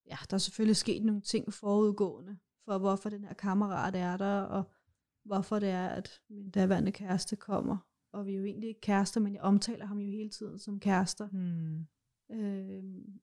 ja, 0.05 0.17
der 0.29 0.33
er 0.33 0.37
selvfølgelig 0.37 0.77
sket 0.77 1.05
nogle 1.05 1.21
ting 1.21 1.53
forudgående, 1.53 2.37
for 2.65 2.77
hvorfor 2.77 3.09
den 3.09 3.23
her 3.23 3.33
kammerat 3.33 3.95
er 3.95 4.17
der, 4.17 4.41
og 4.41 4.63
hvorfor 5.25 5.59
det 5.59 5.69
er, 5.69 5.87
at 5.87 6.21
min 6.29 6.51
daværende 6.51 6.91
kæreste 6.91 7.35
kommer. 7.35 7.77
Og 8.11 8.25
vi 8.25 8.33
er 8.33 8.37
jo 8.37 8.43
egentlig 8.43 8.67
ikke 8.69 8.81
kærester, 8.81 9.21
men 9.21 9.33
jeg 9.33 9.41
omtaler 9.41 9.85
ham 9.85 9.99
jo 9.99 10.11
hele 10.11 10.29
tiden 10.29 10.59
som 10.59 10.79
kærester. 10.79 11.29
Mm. 11.31 11.87
Øhm, 12.31 13.19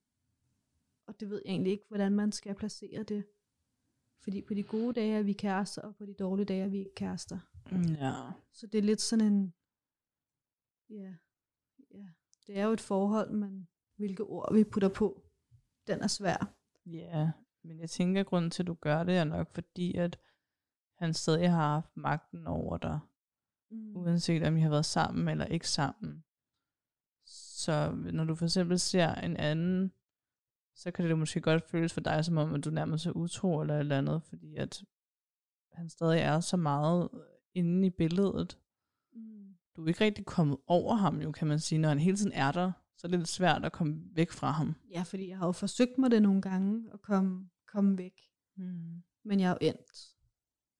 og 1.06 1.20
det 1.20 1.30
ved 1.30 1.42
jeg 1.44 1.50
egentlig 1.50 1.72
ikke, 1.72 1.84
hvordan 1.88 2.12
man 2.12 2.32
skal 2.32 2.54
placere 2.54 3.02
det. 3.02 3.24
Fordi 4.20 4.42
på 4.42 4.54
de 4.54 4.62
gode 4.62 4.92
dage 4.92 5.18
er 5.18 5.22
vi 5.22 5.32
kærester, 5.32 5.82
og 5.82 5.96
på 5.96 6.06
de 6.06 6.14
dårlige 6.14 6.46
dage 6.46 6.62
er 6.62 6.68
vi 6.68 6.78
ikke 6.78 6.94
kærester. 6.94 7.38
Ja. 8.00 8.12
Så 8.52 8.66
det 8.66 8.78
er 8.78 8.82
lidt 8.82 9.00
sådan 9.00 9.32
en, 9.32 9.54
ja, 10.90 11.14
ja, 11.94 12.08
det 12.46 12.58
er 12.58 12.64
jo 12.64 12.72
et 12.72 12.80
forhold, 12.80 13.30
men 13.30 13.68
hvilke 13.96 14.24
ord 14.24 14.54
vi 14.54 14.64
putter 14.64 14.88
på, 14.88 15.22
den 15.86 16.00
er 16.00 16.06
svær. 16.06 16.54
Ja, 16.86 17.30
men 17.62 17.80
jeg 17.80 17.90
tænker, 17.90 18.20
at 18.20 18.26
grunden 18.26 18.50
til, 18.50 18.62
at 18.62 18.66
du 18.66 18.74
gør 18.74 19.02
det, 19.02 19.16
er 19.16 19.24
nok 19.24 19.54
fordi, 19.54 19.94
at 19.96 20.18
han 20.94 21.14
stadig 21.14 21.50
har 21.50 21.74
haft 21.74 21.96
magten 21.96 22.46
over 22.46 22.76
dig. 22.76 23.00
Mm. 23.70 23.96
Uanset 23.96 24.42
om 24.42 24.56
I 24.56 24.60
har 24.60 24.70
været 24.70 24.84
sammen 24.84 25.28
eller 25.28 25.44
ikke 25.44 25.68
sammen. 25.68 26.24
Så 27.26 27.90
når 28.12 28.24
du 28.24 28.34
for 28.34 28.44
eksempel 28.44 28.78
ser 28.78 29.14
en 29.14 29.36
anden 29.36 29.92
så 30.76 30.90
kan 30.90 31.08
det 31.08 31.18
måske 31.18 31.40
godt 31.40 31.70
føles 31.70 31.92
for 31.92 32.00
dig, 32.00 32.24
som 32.24 32.36
om 32.36 32.54
at 32.54 32.64
du 32.64 32.70
nærmest 32.70 33.06
er 33.06 33.12
utro 33.12 33.60
eller 33.60 33.74
et 33.74 33.80
eller 33.80 33.98
andet, 33.98 34.22
fordi 34.22 34.56
at 34.56 34.84
han 35.72 35.88
stadig 35.88 36.20
er 36.20 36.40
så 36.40 36.56
meget 36.56 37.08
inde 37.54 37.86
i 37.86 37.90
billedet. 37.90 38.58
Mm. 39.12 39.56
Du 39.76 39.84
er 39.84 39.88
ikke 39.88 40.04
rigtig 40.04 40.26
kommet 40.26 40.58
over 40.66 40.94
ham 40.94 41.20
jo, 41.20 41.32
kan 41.32 41.48
man 41.48 41.60
sige. 41.60 41.78
Når 41.78 41.88
han 41.88 41.98
hele 41.98 42.16
tiden 42.16 42.32
er 42.32 42.52
der, 42.52 42.72
så 42.96 43.06
er 43.06 43.10
det 43.10 43.18
lidt 43.18 43.28
svært 43.28 43.64
at 43.64 43.72
komme 43.72 44.02
væk 44.12 44.30
fra 44.30 44.50
ham. 44.50 44.74
Ja, 44.90 45.02
fordi 45.02 45.28
jeg 45.28 45.38
har 45.38 45.46
jo 45.46 45.52
forsøgt 45.52 45.98
mig 45.98 46.10
det 46.10 46.22
nogle 46.22 46.42
gange, 46.42 46.90
at 46.92 47.02
komme, 47.02 47.48
komme 47.68 47.98
væk. 47.98 48.20
Mm. 48.56 49.02
Men 49.24 49.40
jeg 49.40 49.46
er 49.46 49.50
jo 49.50 49.58
endt 49.60 50.16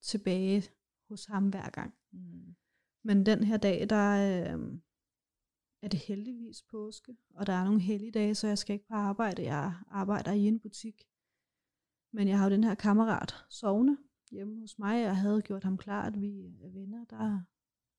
tilbage 0.03 0.65
hos 1.09 1.25
ham 1.25 1.49
hver 1.49 1.71
gang. 1.71 1.95
Mm. 2.13 2.57
Men 3.07 3.27
den 3.27 3.45
her 3.45 3.57
dag, 3.57 3.91
der, 3.91 4.11
øh, 4.13 4.79
er 5.83 5.89
det 5.89 6.01
heldigvis 6.01 6.63
påske, 6.63 7.17
og 7.35 7.47
der 7.47 7.53
er 7.53 7.65
nogle 7.65 7.81
helligdage, 7.81 8.35
så 8.35 8.49
jeg 8.49 8.59
skal 8.59 8.75
ikke 8.75 8.87
på 8.87 8.95
arbejde. 8.95 9.43
Jeg 9.43 9.75
arbejder 9.89 10.33
i 10.33 10.41
en 10.41 10.61
butik. 10.61 11.09
Men 12.13 12.29
jeg 12.29 12.39
har 12.39 12.45
jo 12.45 12.51
den 12.51 12.65
her 12.65 12.75
kammerat 12.75 13.35
sovende 13.49 13.97
hjemme 14.31 14.61
hos 14.61 14.79
mig. 14.79 15.03
Jeg 15.03 15.17
havde 15.17 15.43
gjort 15.43 15.65
ham 15.65 15.79
klar, 15.79 16.03
at 16.03 16.21
vi 16.21 16.59
er 16.63 16.69
venner. 16.69 17.05
Der 17.05 17.41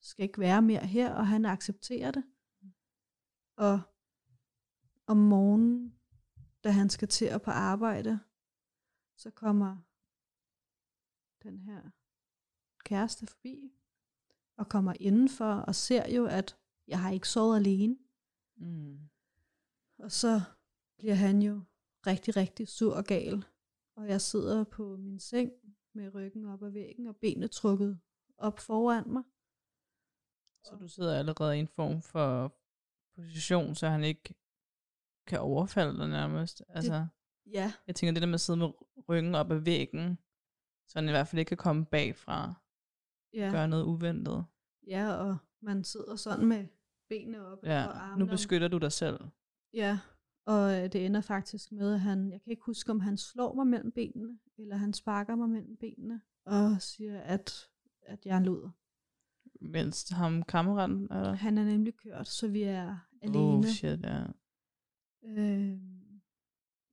skal 0.01 0.23
ikke 0.23 0.39
være 0.39 0.61
mere 0.61 0.85
her, 0.85 1.13
og 1.13 1.27
han 1.27 1.45
accepterer 1.45 2.11
det. 2.11 2.23
Og 3.55 3.81
om 5.07 5.17
morgenen, 5.17 5.99
da 6.63 6.69
han 6.71 6.89
skal 6.89 7.07
til 7.07 7.25
at 7.25 7.41
på 7.41 7.51
arbejde, 7.51 8.19
så 9.17 9.31
kommer 9.31 9.77
den 11.43 11.59
her 11.59 11.81
kæreste 12.85 13.27
forbi, 13.27 13.76
og 14.57 14.69
kommer 14.69 14.93
indenfor 14.99 15.53
og 15.53 15.75
ser 15.75 16.15
jo, 16.15 16.25
at 16.25 16.57
jeg 16.87 17.01
har 17.01 17.11
ikke 17.11 17.29
sovet 17.29 17.57
alene. 17.57 17.97
Mm. 18.57 18.99
Og 19.99 20.11
så 20.11 20.41
bliver 20.97 21.15
han 21.15 21.41
jo 21.41 21.61
rigtig, 22.07 22.37
rigtig 22.37 22.67
sur 22.67 22.95
og 22.95 23.03
gal. 23.03 23.45
Og 23.95 24.07
jeg 24.07 24.21
sidder 24.21 24.63
på 24.63 24.97
min 24.97 25.19
seng 25.19 25.51
med 25.93 26.15
ryggen 26.15 26.45
op 26.45 26.63
ad 26.63 26.69
væggen 26.69 27.07
og 27.07 27.15
benene 27.15 27.47
trukket 27.47 27.99
op 28.37 28.59
foran 28.59 29.11
mig. 29.11 29.23
Så 30.63 30.75
du 30.75 30.87
sidder 30.87 31.19
allerede 31.19 31.57
i 31.57 31.59
en 31.59 31.67
form 31.67 32.01
for 32.01 32.55
position, 33.15 33.75
så 33.75 33.87
han 33.87 34.03
ikke 34.03 34.35
kan 35.27 35.39
overfalde 35.39 35.97
dig 35.97 36.09
nærmest. 36.09 36.63
Altså, 36.69 36.93
det, 36.93 37.09
ja. 37.53 37.73
Jeg 37.87 37.95
tænker, 37.95 38.13
det 38.13 38.21
der 38.21 38.27
med 38.27 38.33
at 38.33 38.41
sidde 38.41 38.59
med 38.59 38.69
ryggen 39.09 39.35
op 39.35 39.51
ad 39.51 39.57
væggen, 39.57 40.17
så 40.87 40.99
han 40.99 41.07
i 41.07 41.11
hvert 41.11 41.27
fald 41.27 41.39
ikke 41.39 41.49
kan 41.49 41.57
komme 41.57 41.85
bagfra 41.85 42.53
ja. 43.38 43.52
gøre 43.52 43.67
noget 43.67 43.84
uventet. 43.84 44.45
Ja, 44.88 45.13
og 45.13 45.38
man 45.62 45.84
sidder 45.84 46.15
sådan 46.15 46.45
med 46.45 46.65
benene 47.10 47.45
op 47.45 47.58
ja. 47.63 47.86
og 47.86 48.04
armene. 48.04 48.26
nu 48.26 48.32
beskytter 48.32 48.67
du 48.67 48.78
dig 48.78 48.91
selv. 48.91 49.19
Ja, 49.73 50.00
og 50.45 50.76
øh, 50.76 50.84
det 50.84 51.06
ender 51.06 51.21
faktisk 51.21 51.71
med, 51.71 51.93
at 51.93 52.00
han, 52.00 52.32
jeg 52.32 52.41
kan 52.41 52.52
ikke 52.52 52.63
huske, 52.65 52.91
om 52.91 53.00
han 53.00 53.17
slår 53.17 53.54
mig 53.54 53.67
mellem 53.67 53.91
benene, 53.91 54.39
eller 54.58 54.76
han 54.76 54.93
sparker 54.93 55.36
mig 55.36 55.50
mellem 55.50 55.78
benene, 55.78 56.21
og 56.45 56.82
siger, 56.82 57.19
at, 57.19 57.69
at 58.02 58.26
jeg 58.26 58.34
er 58.34 58.38
en 58.38 58.45
luder. 58.45 58.69
Mens 59.62 60.10
ham 60.10 60.43
kammeraten 60.43 61.04
eller? 61.04 61.34
Han 61.34 61.58
er 61.58 61.63
nemlig 61.63 61.95
kørt, 61.95 62.28
så 62.28 62.47
vi 62.47 62.63
er 62.63 62.97
alene. 63.21 63.58
Oh 63.58 63.65
shit, 63.65 64.00
ja. 64.04 64.23
Øh, 65.23 65.78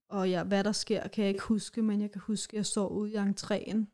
og 0.09 0.29
ja, 0.29 0.43
hvad 0.43 0.63
der 0.63 0.71
sker, 0.71 1.07
kan 1.07 1.23
jeg 1.23 1.29
ikke 1.29 1.43
huske, 1.43 1.81
men 1.81 2.01
jeg 2.01 2.11
kan 2.11 2.21
huske, 2.21 2.53
at 2.53 2.57
jeg 2.57 2.65
står 2.65 2.87
ude 2.87 3.11
i 3.11 3.15
entréen, 3.15 3.85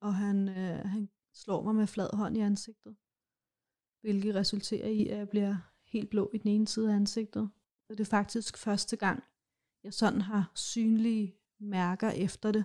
og 0.00 0.14
han, 0.14 0.48
øh, 0.48 0.84
han 0.84 1.08
slår 1.34 1.62
mig 1.62 1.74
med 1.74 1.86
flad 1.86 2.16
hånd 2.16 2.36
i 2.36 2.40
ansigtet. 2.40 2.96
Hvilket 4.00 4.34
resulterer 4.34 4.88
i, 4.88 5.08
at 5.08 5.18
jeg 5.18 5.28
bliver 5.28 5.56
helt 5.86 6.10
blå 6.10 6.30
i 6.34 6.38
den 6.38 6.48
ene 6.48 6.68
side 6.68 6.90
af 6.90 6.96
ansigtet. 6.96 7.50
Og 7.88 7.98
det 7.98 8.00
er 8.00 8.10
faktisk 8.10 8.56
første 8.56 8.96
gang, 8.96 9.24
jeg 9.84 9.94
sådan 9.94 10.20
har 10.20 10.52
synlige 10.54 11.36
mærker 11.60 12.10
efter 12.10 12.52
det. 12.52 12.64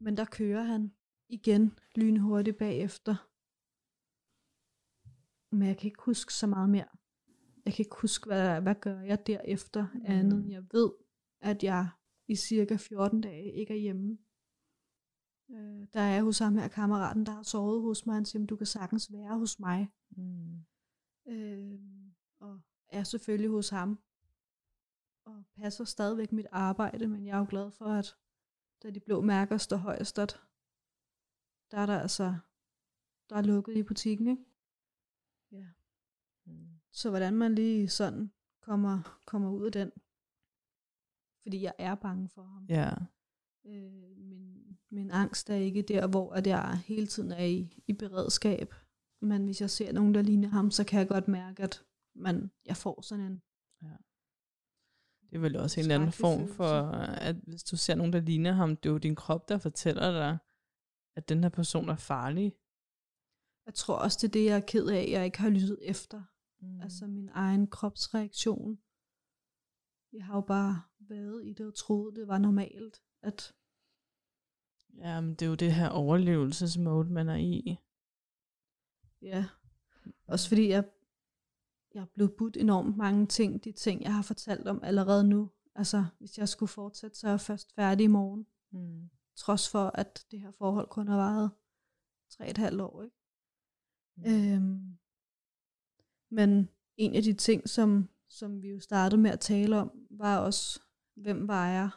Men 0.00 0.16
der 0.16 0.24
kører 0.24 0.62
han 0.62 0.94
igen 1.28 1.78
lynhurtigt 1.96 2.58
bagefter. 2.58 3.28
Men 5.56 5.68
jeg 5.68 5.78
kan 5.78 5.86
ikke 5.86 6.02
huske 6.02 6.34
så 6.34 6.46
meget 6.46 6.70
mere. 6.70 6.88
Jeg 7.64 7.74
kan 7.74 7.82
ikke 7.82 7.96
huske, 8.00 8.26
hvad, 8.26 8.60
hvad 8.60 8.74
gør 8.74 9.00
jeg 9.00 9.26
derefter, 9.26 9.86
mm. 9.94 10.00
andet 10.04 10.50
jeg 10.50 10.64
ved, 10.72 10.92
at 11.40 11.64
jeg 11.64 11.88
i 12.28 12.36
cirka 12.36 12.76
14 12.76 13.20
dage 13.20 13.52
ikke 13.52 13.74
er 13.74 13.78
hjemme. 13.78 14.18
Øh, 15.52 15.86
der 15.94 16.00
er 16.00 16.22
hos 16.22 16.38
ham 16.38 16.56
her 16.56 16.68
kammeraten, 16.68 17.26
der 17.26 17.32
har 17.32 17.42
sovet 17.42 17.82
hos 17.82 18.06
mig. 18.06 18.14
Han 18.14 18.24
siger, 18.24 18.46
du 18.46 18.56
kan 18.56 18.66
sagtens 18.66 19.12
være 19.12 19.38
hos 19.38 19.58
mig. 19.58 19.88
Mm. 20.10 20.64
Øh, 21.26 21.80
og 22.40 22.60
er 22.88 23.02
selvfølgelig 23.02 23.50
hos 23.50 23.68
ham. 23.68 23.98
Og 25.24 25.44
passer 25.56 25.84
stadigvæk 25.84 26.32
mit 26.32 26.46
arbejde, 26.50 27.06
men 27.06 27.26
jeg 27.26 27.34
er 27.34 27.38
jo 27.38 27.46
glad 27.48 27.70
for, 27.70 27.84
at 27.84 28.16
da 28.82 28.90
de 28.90 29.00
blå 29.00 29.20
mærker 29.20 29.56
står 29.56 29.76
højst, 29.76 30.16
der 30.16 31.78
er 31.78 31.86
der 31.86 31.98
altså, 31.98 32.36
der 33.30 33.36
er 33.36 33.42
lukket 33.42 33.76
i 33.76 33.82
butikken, 33.82 34.26
ikke? 34.26 34.44
Ja. 35.52 35.66
Mm. 36.44 36.80
Så 36.90 37.10
hvordan 37.10 37.34
man 37.34 37.54
lige 37.54 37.88
sådan 37.88 38.32
kommer, 38.60 39.20
kommer 39.26 39.50
ud 39.50 39.66
af 39.66 39.72
den. 39.72 39.92
Fordi 41.42 41.62
jeg 41.62 41.74
er 41.78 41.94
bange 41.94 42.28
for 42.28 42.42
ham. 42.42 42.66
Ja. 42.68 42.90
Øh, 43.64 44.16
min, 44.16 44.71
min 44.92 45.10
angst 45.10 45.50
er 45.50 45.54
ikke 45.54 45.82
der, 45.82 46.06
hvor 46.06 46.32
at 46.32 46.46
jeg 46.46 46.78
hele 46.78 47.06
tiden 47.06 47.32
er 47.32 47.44
i, 47.44 47.82
i 47.86 47.92
beredskab. 47.92 48.74
Men 49.20 49.44
hvis 49.44 49.60
jeg 49.60 49.70
ser 49.70 49.92
nogen, 49.92 50.14
der 50.14 50.22
ligner 50.22 50.48
ham, 50.48 50.70
så 50.70 50.84
kan 50.84 50.98
jeg 50.98 51.08
godt 51.08 51.28
mærke, 51.28 51.62
at 51.62 51.84
man, 52.14 52.50
jeg 52.66 52.76
får 52.76 53.00
sådan 53.00 53.24
en... 53.24 53.42
Ja. 53.82 53.96
Det 55.30 55.36
er 55.36 55.40
vel 55.40 55.56
også 55.56 55.80
en 55.80 55.84
eller 55.84 55.94
anden 55.94 56.12
form 56.12 56.48
for, 56.48 56.82
at 57.28 57.36
hvis 57.36 57.64
du 57.64 57.76
ser 57.76 57.94
nogen, 57.94 58.12
der 58.12 58.20
ligner 58.20 58.52
ham, 58.52 58.76
det 58.76 58.88
er 58.88 58.92
jo 58.92 58.98
din 58.98 59.14
krop, 59.14 59.48
der 59.48 59.58
fortæller 59.58 60.10
dig, 60.12 60.38
at 61.16 61.28
den 61.28 61.42
her 61.42 61.48
person 61.50 61.88
er 61.88 61.96
farlig. 61.96 62.56
Jeg 63.66 63.74
tror 63.74 63.96
også, 63.96 64.18
det 64.22 64.28
er 64.28 64.32
det, 64.32 64.44
jeg 64.44 64.56
er 64.56 64.66
ked 64.66 64.86
af, 64.86 65.08
jeg 65.10 65.24
ikke 65.24 65.38
har 65.38 65.50
lyttet 65.50 65.78
efter. 65.82 66.22
Mm. 66.60 66.80
Altså 66.80 67.06
min 67.06 67.28
egen 67.32 67.66
kropsreaktion. 67.66 68.78
Jeg 70.12 70.24
har 70.24 70.34
jo 70.34 70.40
bare 70.40 70.82
været 71.00 71.46
i 71.46 71.52
det 71.52 71.66
og 71.66 71.74
troet, 71.74 72.16
det 72.16 72.28
var 72.28 72.38
normalt, 72.38 73.02
at... 73.22 73.54
Ja, 74.98 75.20
men 75.20 75.34
det 75.34 75.42
er 75.42 75.48
jo 75.48 75.54
det 75.54 75.72
her 75.72 75.88
overlevelsesmode, 75.88 77.12
man 77.12 77.28
er 77.28 77.36
i. 77.36 77.78
Ja, 79.22 79.44
også 80.26 80.48
fordi 80.48 80.68
jeg, 80.68 80.84
jeg 81.94 82.00
er 82.00 82.06
blevet 82.14 82.32
budt 82.38 82.56
enormt 82.56 82.96
mange 82.96 83.26
ting, 83.26 83.64
de 83.64 83.72
ting, 83.72 84.02
jeg 84.02 84.14
har 84.14 84.22
fortalt 84.22 84.68
om 84.68 84.80
allerede 84.82 85.24
nu. 85.24 85.50
Altså, 85.74 86.04
hvis 86.18 86.38
jeg 86.38 86.48
skulle 86.48 86.68
fortsætte, 86.68 87.18
så 87.18 87.26
er 87.26 87.30
jeg 87.30 87.40
først 87.40 87.74
færdig 87.74 88.04
i 88.04 88.06
morgen. 88.06 88.46
Mm. 88.70 89.10
Trods 89.36 89.68
for, 89.68 89.90
at 89.94 90.26
det 90.30 90.40
her 90.40 90.50
forhold 90.50 90.88
kun 90.88 91.08
har 91.08 91.16
varet 91.16 91.50
tre 92.30 92.50
et 92.50 92.58
halvt 92.58 92.80
år, 92.80 93.02
ikke? 93.02 93.16
Mm. 94.16 94.24
Øhm, 94.24 94.98
men 96.30 96.68
en 96.96 97.14
af 97.14 97.22
de 97.22 97.32
ting, 97.32 97.68
som, 97.68 98.08
som 98.28 98.62
vi 98.62 98.68
jo 98.68 98.80
startede 98.80 99.20
med 99.20 99.30
at 99.30 99.40
tale 99.40 99.76
om, 99.76 100.06
var 100.10 100.38
også, 100.38 100.80
hvem 101.14 101.48
var 101.48 101.68
jeg? 101.68 101.90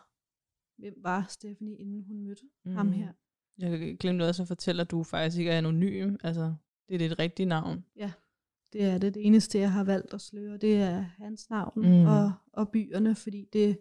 Hvem 0.78 0.94
var 0.98 1.26
Stephanie, 1.30 1.78
inden 1.78 2.04
hun 2.04 2.20
mødte 2.20 2.44
mm. 2.66 2.72
ham 2.72 2.92
her? 2.92 3.14
Jeg 3.58 3.98
glemte 4.00 4.24
også 4.24 4.42
at 4.42 4.48
fortælle, 4.48 4.82
at 4.82 4.92
du 4.92 5.04
faktisk 5.04 5.40
ikke 5.40 5.52
er 5.52 5.58
anonym. 5.58 6.16
Altså, 6.24 6.56
det 6.90 6.96
er 6.96 7.00
dit 7.00 7.20
rigtige 7.20 7.46
navn. 7.46 7.86
Ja, 7.96 8.12
det 8.74 8.84
er 8.84 8.98
det. 8.98 9.14
Det 9.14 9.26
eneste, 9.26 9.60
jeg 9.60 9.72
har 9.72 9.84
valgt 9.84 10.14
at 10.14 10.22
sløre, 10.22 10.58
det 10.58 10.76
er 10.76 11.00
hans 11.00 11.50
navn 11.50 11.82
mm. 11.82 12.06
og, 12.06 12.34
og 12.54 12.70
byerne, 12.70 13.16
fordi 13.16 13.50
det 13.54 13.80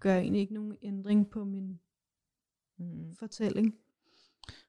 gør 0.00 0.16
egentlig 0.16 0.40
ikke 0.40 0.54
nogen 0.54 0.76
ændring 0.82 1.30
på 1.30 1.44
min 1.44 1.80
mm. 2.78 3.14
fortælling. 3.14 3.74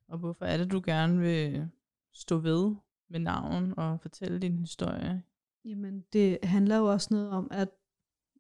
Og 0.08 0.18
hvorfor 0.18 0.46
er 0.46 0.58
det, 0.58 0.72
du 0.72 0.82
gerne 0.86 1.20
vil 1.20 1.70
stå 2.12 2.38
ved 2.38 2.76
med 3.10 3.20
navn 3.20 3.74
og 3.78 4.00
fortælle 4.02 4.40
din 4.40 4.60
historie? 4.60 5.24
Jamen, 5.66 6.06
det 6.14 6.38
handler 6.44 6.78
jo 6.78 6.86
også 6.86 7.08
noget 7.12 7.30
om, 7.30 7.48
at 7.52 7.70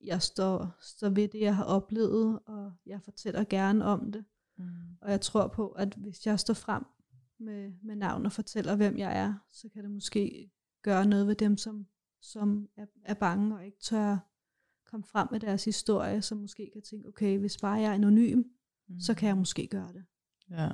jeg 0.04 0.22
står, 0.22 0.78
står 0.82 1.10
ved 1.10 1.28
det, 1.28 1.42
jeg 1.42 1.56
har 1.56 1.64
oplevet, 1.64 2.40
og 2.46 2.74
jeg 2.86 3.02
fortæller 3.02 3.44
gerne 3.44 3.86
om 3.86 4.12
det. 4.12 4.26
Mm. 4.58 4.66
Og 5.02 5.12
jeg 5.12 5.22
tror 5.22 5.48
på, 5.48 5.70
at 5.70 5.94
hvis 5.94 6.26
jeg 6.26 6.40
står 6.40 6.54
frem 6.54 6.86
med, 7.40 7.74
med 7.84 7.96
navn 7.96 8.26
og 8.26 8.32
fortæller, 8.32 8.76
hvem 8.76 8.98
jeg 8.98 9.18
er, 9.18 9.34
så 9.52 9.70
kan 9.70 9.84
det 9.84 9.92
måske 9.92 10.52
gøre 10.82 11.06
noget 11.06 11.28
ved 11.28 11.36
dem, 11.36 11.58
som, 11.58 11.88
som 12.22 12.70
er, 12.78 12.86
er 13.06 13.14
bange 13.14 13.56
og 13.56 13.66
ikke 13.66 13.80
tør 13.80 14.18
komme 14.86 15.04
frem 15.04 15.28
med 15.32 15.40
deres 15.40 15.66
historie, 15.66 16.22
som 16.22 16.38
måske 16.38 16.70
kan 16.74 16.82
tænke, 16.82 17.08
okay, 17.08 17.40
hvis 17.40 17.58
bare 17.58 17.80
jeg 17.80 17.90
er 17.90 17.94
anonym, 17.94 18.44
mm. 18.88 19.00
så 19.00 19.14
kan 19.14 19.28
jeg 19.28 19.38
måske 19.38 19.68
gøre 19.68 19.94
det. 19.94 20.06
Ja. 20.50 20.70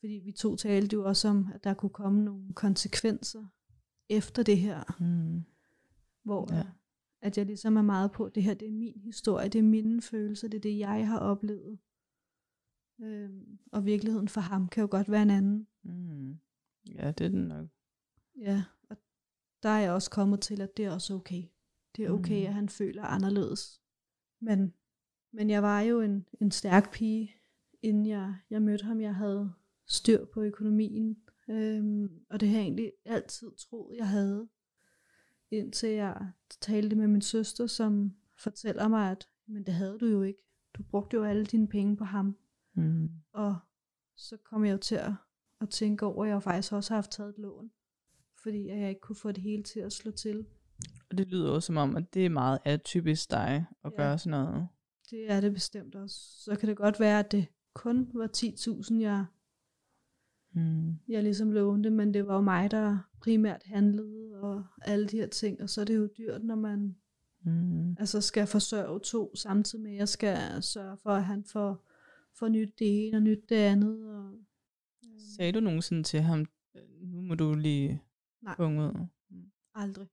Fordi 0.00 0.20
vi 0.24 0.32
to 0.32 0.56
talte 0.56 0.94
jo 0.94 1.04
også 1.04 1.28
om, 1.28 1.48
at 1.54 1.64
der 1.64 1.74
kunne 1.74 1.90
komme 1.90 2.24
nogle 2.24 2.54
konsekvenser 2.54 3.44
efter 4.08 4.42
det 4.42 4.58
her. 4.58 4.96
Mm. 5.00 5.44
Hvor 6.24 6.54
ja. 6.54 6.66
At 7.22 7.38
jeg 7.38 7.46
ligesom 7.46 7.76
er 7.76 7.82
meget 7.82 8.12
på, 8.12 8.24
at 8.24 8.34
det 8.34 8.42
her 8.42 8.54
det 8.54 8.68
er 8.68 8.72
min 8.72 9.00
historie, 9.00 9.48
det 9.48 9.58
er 9.58 9.62
mine 9.62 10.02
følelser, 10.02 10.48
det 10.48 10.56
er 10.58 10.62
det, 10.62 10.78
jeg 10.78 11.08
har 11.08 11.18
oplevet. 11.18 11.78
Øhm, 13.00 13.58
og 13.72 13.84
virkeligheden 13.84 14.28
for 14.28 14.40
ham 14.40 14.68
kan 14.68 14.80
jo 14.80 14.88
godt 14.90 15.10
være 15.10 15.22
en 15.22 15.30
anden. 15.30 15.68
Mm. 15.82 16.38
Ja, 16.94 17.12
det 17.12 17.24
er 17.24 17.28
den 17.28 17.44
nok. 17.48 17.68
Ja, 18.36 18.64
og 18.90 18.96
der 19.62 19.68
er 19.68 19.80
jeg 19.80 19.92
også 19.92 20.10
kommet 20.10 20.40
til, 20.40 20.60
at 20.60 20.76
det 20.76 20.84
er 20.84 20.90
også 20.90 21.14
okay. 21.14 21.42
Det 21.96 22.04
er 22.04 22.10
okay, 22.10 22.40
mm. 22.40 22.46
at 22.46 22.54
han 22.54 22.68
føler 22.68 23.02
anderledes. 23.02 23.82
Men, 24.40 24.74
men 25.32 25.50
jeg 25.50 25.62
var 25.62 25.80
jo 25.80 26.00
en, 26.00 26.26
en 26.40 26.50
stærk 26.50 26.92
pige, 26.92 27.34
inden 27.82 28.06
jeg, 28.06 28.34
jeg 28.50 28.62
mødte 28.62 28.84
ham. 28.84 29.00
Jeg 29.00 29.14
havde 29.14 29.52
styr 29.86 30.24
på 30.24 30.42
økonomien. 30.42 31.22
Øhm, 31.48 32.24
og 32.30 32.40
det 32.40 32.48
har 32.48 32.56
jeg 32.56 32.64
egentlig 32.64 32.92
altid 33.04 33.50
troet, 33.56 33.96
jeg 33.96 34.08
havde. 34.08 34.48
Indtil 35.52 35.88
jeg 35.88 36.30
talte 36.60 36.96
med 36.96 37.06
min 37.06 37.20
søster, 37.22 37.66
som 37.66 38.12
fortæller 38.38 38.88
mig, 38.88 39.10
at 39.10 39.28
men 39.46 39.66
det 39.66 39.74
havde 39.74 39.98
du 39.98 40.06
jo 40.06 40.22
ikke. 40.22 40.40
Du 40.74 40.82
brugte 40.82 41.14
jo 41.16 41.24
alle 41.24 41.44
dine 41.46 41.68
penge 41.68 41.96
på 41.96 42.04
ham. 42.04 42.36
Mm. 42.74 43.10
Og 43.32 43.56
så 44.16 44.36
kom 44.36 44.64
jeg 44.64 44.72
jo 44.72 44.76
til 44.78 44.94
at, 44.94 45.12
at 45.60 45.68
tænke 45.68 46.06
over, 46.06 46.24
at 46.24 46.30
jeg 46.30 46.42
faktisk 46.42 46.72
også 46.72 46.90
har 46.90 46.96
haft 46.96 47.10
taget 47.10 47.28
et 47.30 47.38
lån. 47.38 47.70
fordi 48.42 48.68
jeg 48.68 48.88
ikke 48.88 49.00
kunne 49.00 49.16
få 49.16 49.32
det 49.32 49.42
hele 49.42 49.62
til 49.62 49.80
at 49.80 49.92
slå 49.92 50.10
til. 50.10 50.46
Og 51.10 51.18
det 51.18 51.28
lyder 51.28 51.50
også 51.50 51.66
som 51.66 51.76
om, 51.76 51.96
at 51.96 52.14
det 52.14 52.26
er 52.26 52.30
meget 52.30 52.58
atypisk 52.64 53.30
dig 53.30 53.66
at 53.84 53.92
Ja. 53.92 53.96
gøre 53.96 54.18
sådan 54.18 54.30
noget. 54.44 54.68
Det 55.10 55.30
er 55.32 55.40
det 55.40 55.52
bestemt 55.54 55.94
også. 55.94 56.16
Så 56.44 56.56
kan 56.56 56.68
det 56.68 56.76
godt 56.76 57.00
være, 57.00 57.18
at 57.18 57.32
det 57.32 57.46
kun 57.74 58.10
var 58.14 58.26
10.000, 58.36 59.00
jeg, 59.00 59.24
Mm. 60.54 60.98
jeg 61.08 61.22
ligesom 61.22 61.50
lånte, 61.52 61.90
men 61.90 62.14
det 62.14 62.26
var 62.26 62.34
jo 62.34 62.40
mig, 62.40 62.70
der 62.70 62.98
primært 63.20 63.62
handlede 63.64 64.21
og 64.42 64.64
alle 64.82 65.06
de 65.08 65.16
her 65.16 65.26
ting, 65.26 65.62
og 65.62 65.70
så 65.70 65.80
er 65.80 65.84
det 65.84 65.96
jo 65.96 66.08
dyrt, 66.18 66.44
når 66.44 66.54
man 66.54 66.96
Mm. 67.44 67.90
altså 67.98 68.20
skal 68.20 68.46
forsørge 68.46 69.00
to, 69.00 69.36
samtidig 69.36 69.82
med, 69.82 69.90
at 69.92 69.96
jeg 69.96 70.08
skal 70.08 70.62
sørge 70.62 70.96
for, 70.96 71.10
at 71.10 71.24
han 71.24 71.44
får, 71.44 71.84
får 72.38 72.48
nyt 72.48 72.78
det 72.78 73.06
ene 73.08 73.16
og 73.16 73.22
nyt 73.22 73.48
det 73.48 73.56
andet. 73.56 74.14
Og, 74.16 74.38
Sagde 75.36 75.52
du 75.52 75.60
nogensinde 75.60 76.02
til 76.02 76.20
ham, 76.20 76.46
"Øh, 76.76 76.82
nu 77.00 77.20
må 77.20 77.34
du 77.34 77.54
lige 77.54 78.02
Nej. 78.42 78.56
punge 78.56 78.82
ud? 78.82 79.06
Aldrig. 79.74 80.08